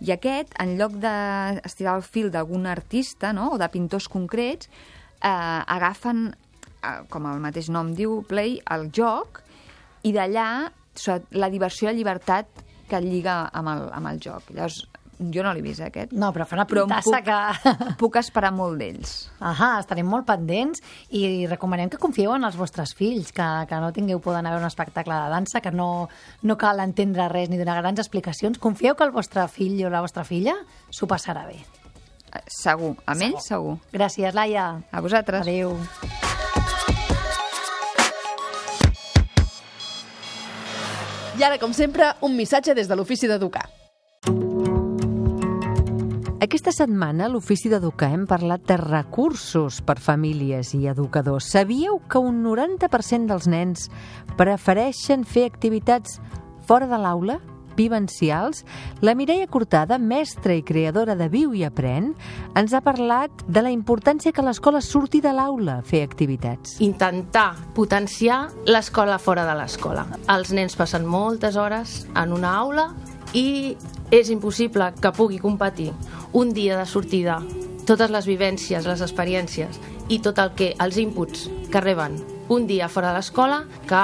I 0.00 0.12
aquest, 0.16 0.56
en 0.58 0.78
lloc 0.78 0.96
d'estirar 1.00 1.98
el 1.98 2.02
fil 2.02 2.30
d'algun 2.32 2.66
artista 2.66 3.32
no? 3.36 3.52
o 3.52 3.58
de 3.60 3.68
pintors 3.68 4.08
concrets, 4.08 4.68
eh, 5.20 5.28
agafen, 5.28 6.30
eh, 6.80 6.98
com 7.10 7.28
el 7.28 7.40
mateix 7.40 7.68
nom 7.68 7.92
diu, 7.94 8.22
Play, 8.28 8.62
el 8.72 8.88
joc, 8.96 9.42
i 10.04 10.12
d'allà 10.12 10.70
la 11.32 11.48
diversió 11.50 11.88
i 11.88 11.92
la 11.92 11.98
llibertat 11.98 12.64
que 12.88 13.00
lliga 13.04 13.44
amb 13.52 13.72
el, 13.72 13.88
amb 13.96 14.12
el 14.12 14.20
joc. 14.22 14.50
Llavors, 14.54 14.82
jo 15.18 15.44
no 15.44 15.52
l'he 15.54 15.62
vist, 15.62 15.80
eh, 15.80 15.88
aquest. 15.88 16.12
No, 16.16 16.30
però 16.34 16.46
fa 16.48 16.56
una 16.58 16.66
Però 16.68 16.84
puc, 16.88 17.14
que... 17.26 17.38
puc 18.00 18.18
esperar 18.20 18.50
molt 18.54 18.78
d'ells. 18.80 19.14
Ahà, 19.44 19.78
estarem 19.82 20.08
molt 20.10 20.26
pendents 20.28 20.82
i 21.14 21.46
recomanem 21.50 21.92
que 21.92 22.00
confieu 22.02 22.34
en 22.34 22.44
els 22.48 22.58
vostres 22.58 22.94
fills, 22.98 23.32
que, 23.34 23.48
que 23.70 23.80
no 23.82 23.92
tingueu 23.94 24.20
por 24.20 24.36
d'anar 24.36 24.52
a 24.52 24.56
veure 24.56 24.66
un 24.66 24.72
espectacle 24.72 25.14
de 25.14 25.30
dansa, 25.32 25.62
que 25.64 25.72
no, 25.72 26.08
no 26.42 26.58
cal 26.60 26.82
entendre 26.84 27.28
res 27.32 27.50
ni 27.50 27.60
donar 27.60 27.80
grans 27.80 28.02
explicacions. 28.02 28.58
Confieu 28.58 28.98
que 28.98 29.06
el 29.06 29.14
vostre 29.14 29.46
fill 29.48 29.80
o 29.86 29.92
la 29.92 30.04
vostra 30.04 30.26
filla 30.28 30.56
s'ho 30.90 31.10
passarà 31.10 31.46
bé. 31.48 31.62
Segur, 32.50 32.96
amb 33.06 33.22
ells 33.30 33.46
segur. 33.46 33.78
Gràcies, 33.94 34.34
Laia. 34.34 34.72
A 34.90 35.04
vosaltres. 35.04 35.46
Adéu. 35.46 35.78
I 41.34 41.42
ara, 41.42 41.58
com 41.58 41.72
sempre, 41.74 42.12
un 42.22 42.36
missatge 42.38 42.76
des 42.78 42.86
de 42.86 42.94
l'Ofici 42.94 43.26
d'Educar. 43.26 43.64
Aquesta 46.44 46.70
setmana 46.76 47.24
a 47.24 47.30
l'Ofici 47.32 47.70
d'Educar 47.72 48.12
hem 48.14 48.26
parlat 48.30 48.62
de 48.68 48.76
recursos 48.78 49.80
per 49.82 49.96
famílies 49.98 50.74
i 50.76 50.84
educadors. 50.92 51.48
Sabíeu 51.50 51.98
que 52.06 52.22
un 52.22 52.42
90% 52.44 53.26
dels 53.32 53.48
nens 53.50 53.88
prefereixen 54.38 55.24
fer 55.24 55.48
activitats 55.48 56.20
fora 56.68 56.86
de 56.86 57.00
l'aula? 57.02 57.40
Vivencials, 57.76 58.64
la 59.00 59.14
Mireia 59.14 59.46
Cortada, 59.46 59.98
mestra 59.98 60.54
i 60.54 60.62
creadora 60.62 61.16
de 61.16 61.28
Viu 61.28 61.54
i 61.54 61.64
Aprèn, 61.66 62.12
ens 62.56 62.74
ha 62.74 62.82
parlat 62.84 63.44
de 63.46 63.62
la 63.62 63.72
importància 63.74 64.32
que 64.32 64.44
l'escola 64.44 64.82
surti 64.84 65.20
de 65.24 65.32
l'aula 65.32 65.78
a 65.78 65.82
fer 65.82 66.02
activitats. 66.02 66.80
intentar 66.80 67.54
potenciar 67.74 68.48
l'escola 68.66 69.18
fora 69.18 69.44
de 69.46 69.54
l'escola. 69.58 70.06
Els 70.28 70.52
nens 70.52 70.76
passen 70.76 71.06
moltes 71.06 71.56
hores 71.56 72.06
en 72.14 72.32
una 72.32 72.54
aula 72.56 72.90
i 73.32 73.76
és 74.10 74.30
impossible 74.30 74.92
que 75.00 75.12
pugui 75.12 75.38
competir 75.38 75.92
un 76.32 76.52
dia 76.52 76.78
de 76.78 76.86
sortida, 76.86 77.40
totes 77.86 78.10
les 78.10 78.26
vivències, 78.26 78.86
les 78.86 79.00
experiències 79.00 79.80
i 80.08 80.20
tot 80.20 80.38
el 80.38 80.54
que 80.54 80.74
els 80.78 80.96
inputs 81.00 81.48
que 81.70 81.80
reben 81.80 82.18
un 82.48 82.66
dia 82.66 82.88
fora 82.88 83.12
de 83.12 83.18
l'escola 83.18 83.62
que 83.88 84.02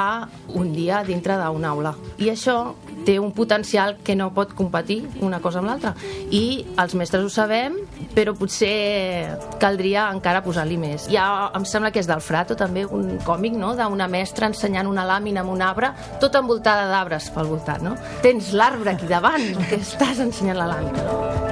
un 0.59 0.73
dia 0.73 1.03
dintre 1.05 1.37
d'una 1.41 1.75
aula. 1.75 1.95
I 2.19 2.31
això 2.33 2.75
té 3.05 3.19
un 3.19 3.33
potencial 3.33 3.97
que 4.05 4.15
no 4.17 4.31
pot 4.37 4.53
competir 4.55 5.01
una 5.25 5.41
cosa 5.41 5.61
amb 5.61 5.71
l'altra. 5.71 5.95
I 6.31 6.65
els 6.81 6.95
mestres 6.99 7.25
ho 7.25 7.31
sabem, 7.33 7.79
però 8.15 8.35
potser 8.37 9.37
caldria 9.63 10.09
encara 10.13 10.45
posar-li 10.45 10.77
més. 10.81 11.09
Ja 11.13 11.51
em 11.57 11.65
sembla 11.65 11.93
que 11.95 12.03
és 12.03 12.09
del 12.11 12.21
Frato 12.25 12.57
també 12.61 12.85
un 12.85 13.17
còmic, 13.25 13.57
no?, 13.57 13.75
d'una 13.79 14.09
mestra 14.11 14.51
ensenyant 14.51 14.91
una 14.91 15.07
làmina 15.09 15.45
amb 15.45 15.55
un 15.55 15.65
arbre, 15.65 15.93
tot 16.21 16.37
envoltada 16.37 16.89
d'arbres 16.91 17.31
pel 17.35 17.49
voltant, 17.51 17.85
no? 17.91 17.97
Tens 18.25 18.53
l'arbre 18.53 18.95
aquí 18.95 19.09
davant, 19.11 19.49
que 19.69 19.81
estàs 19.81 20.21
ensenyant 20.21 20.61
la 20.61 20.69
làmina, 20.75 21.09
no? 21.09 21.50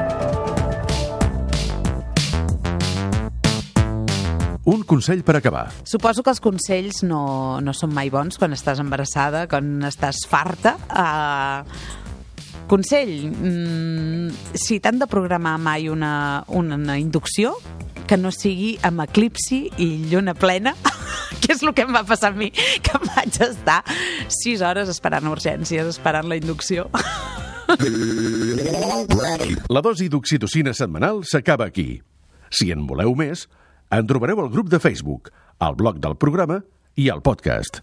Un 4.68 4.82
consell 4.84 5.22
per 5.24 5.38
acabar. 5.38 5.70
Suposo 5.88 6.20
que 6.22 6.32
els 6.34 6.42
consells 6.44 7.00
no, 7.06 7.22
no 7.64 7.72
són 7.72 7.94
mai 7.96 8.10
bons 8.12 8.36
quan 8.36 8.52
estàs 8.52 8.82
embarassada, 8.82 9.46
quan 9.48 9.78
estàs 9.88 10.26
farta. 10.28 10.74
Uh, 10.92 11.64
consell, 12.68 13.14
mm, 13.32 14.52
si 14.60 14.76
t'han 14.84 15.00
de 15.00 15.08
programar 15.08 15.56
mai 15.62 15.88
una, 15.88 16.44
una 16.52 16.98
inducció, 17.00 17.54
que 18.08 18.16
no 18.16 18.32
sigui 18.32 18.74
amb 18.84 19.04
eclipsi 19.04 19.66
i 19.80 19.86
lluna 20.10 20.34
plena, 20.36 20.74
que 21.40 21.52
és 21.54 21.62
el 21.64 21.72
que 21.76 21.84
em 21.88 21.94
va 21.96 22.04
passar 22.08 22.32
a 22.32 22.36
mi, 22.36 22.50
que 22.52 22.92
em 22.96 23.08
vaig 23.08 23.40
estar 23.48 23.82
6 24.40 24.64
hores 24.64 24.92
esperant 24.92 25.28
urgències, 25.32 25.88
esperant 25.96 26.28
la 26.28 26.36
inducció. 26.40 26.88
La 29.68 29.82
dosi 29.84 30.08
d'oxitocina 30.08 30.72
setmanal 30.72 31.20
s'acaba 31.28 31.66
aquí. 31.68 32.00
Si 32.48 32.70
en 32.72 32.86
voleu 32.88 33.12
més, 33.16 33.44
en 33.90 34.06
trobareu 34.06 34.40
al 34.40 34.50
grup 34.52 34.68
de 34.72 34.80
Facebook, 34.80 35.30
al 35.58 35.76
blog 35.76 36.00
del 36.00 36.16
programa 36.16 36.62
i 36.96 37.08
al 37.10 37.22
podcast. 37.22 37.76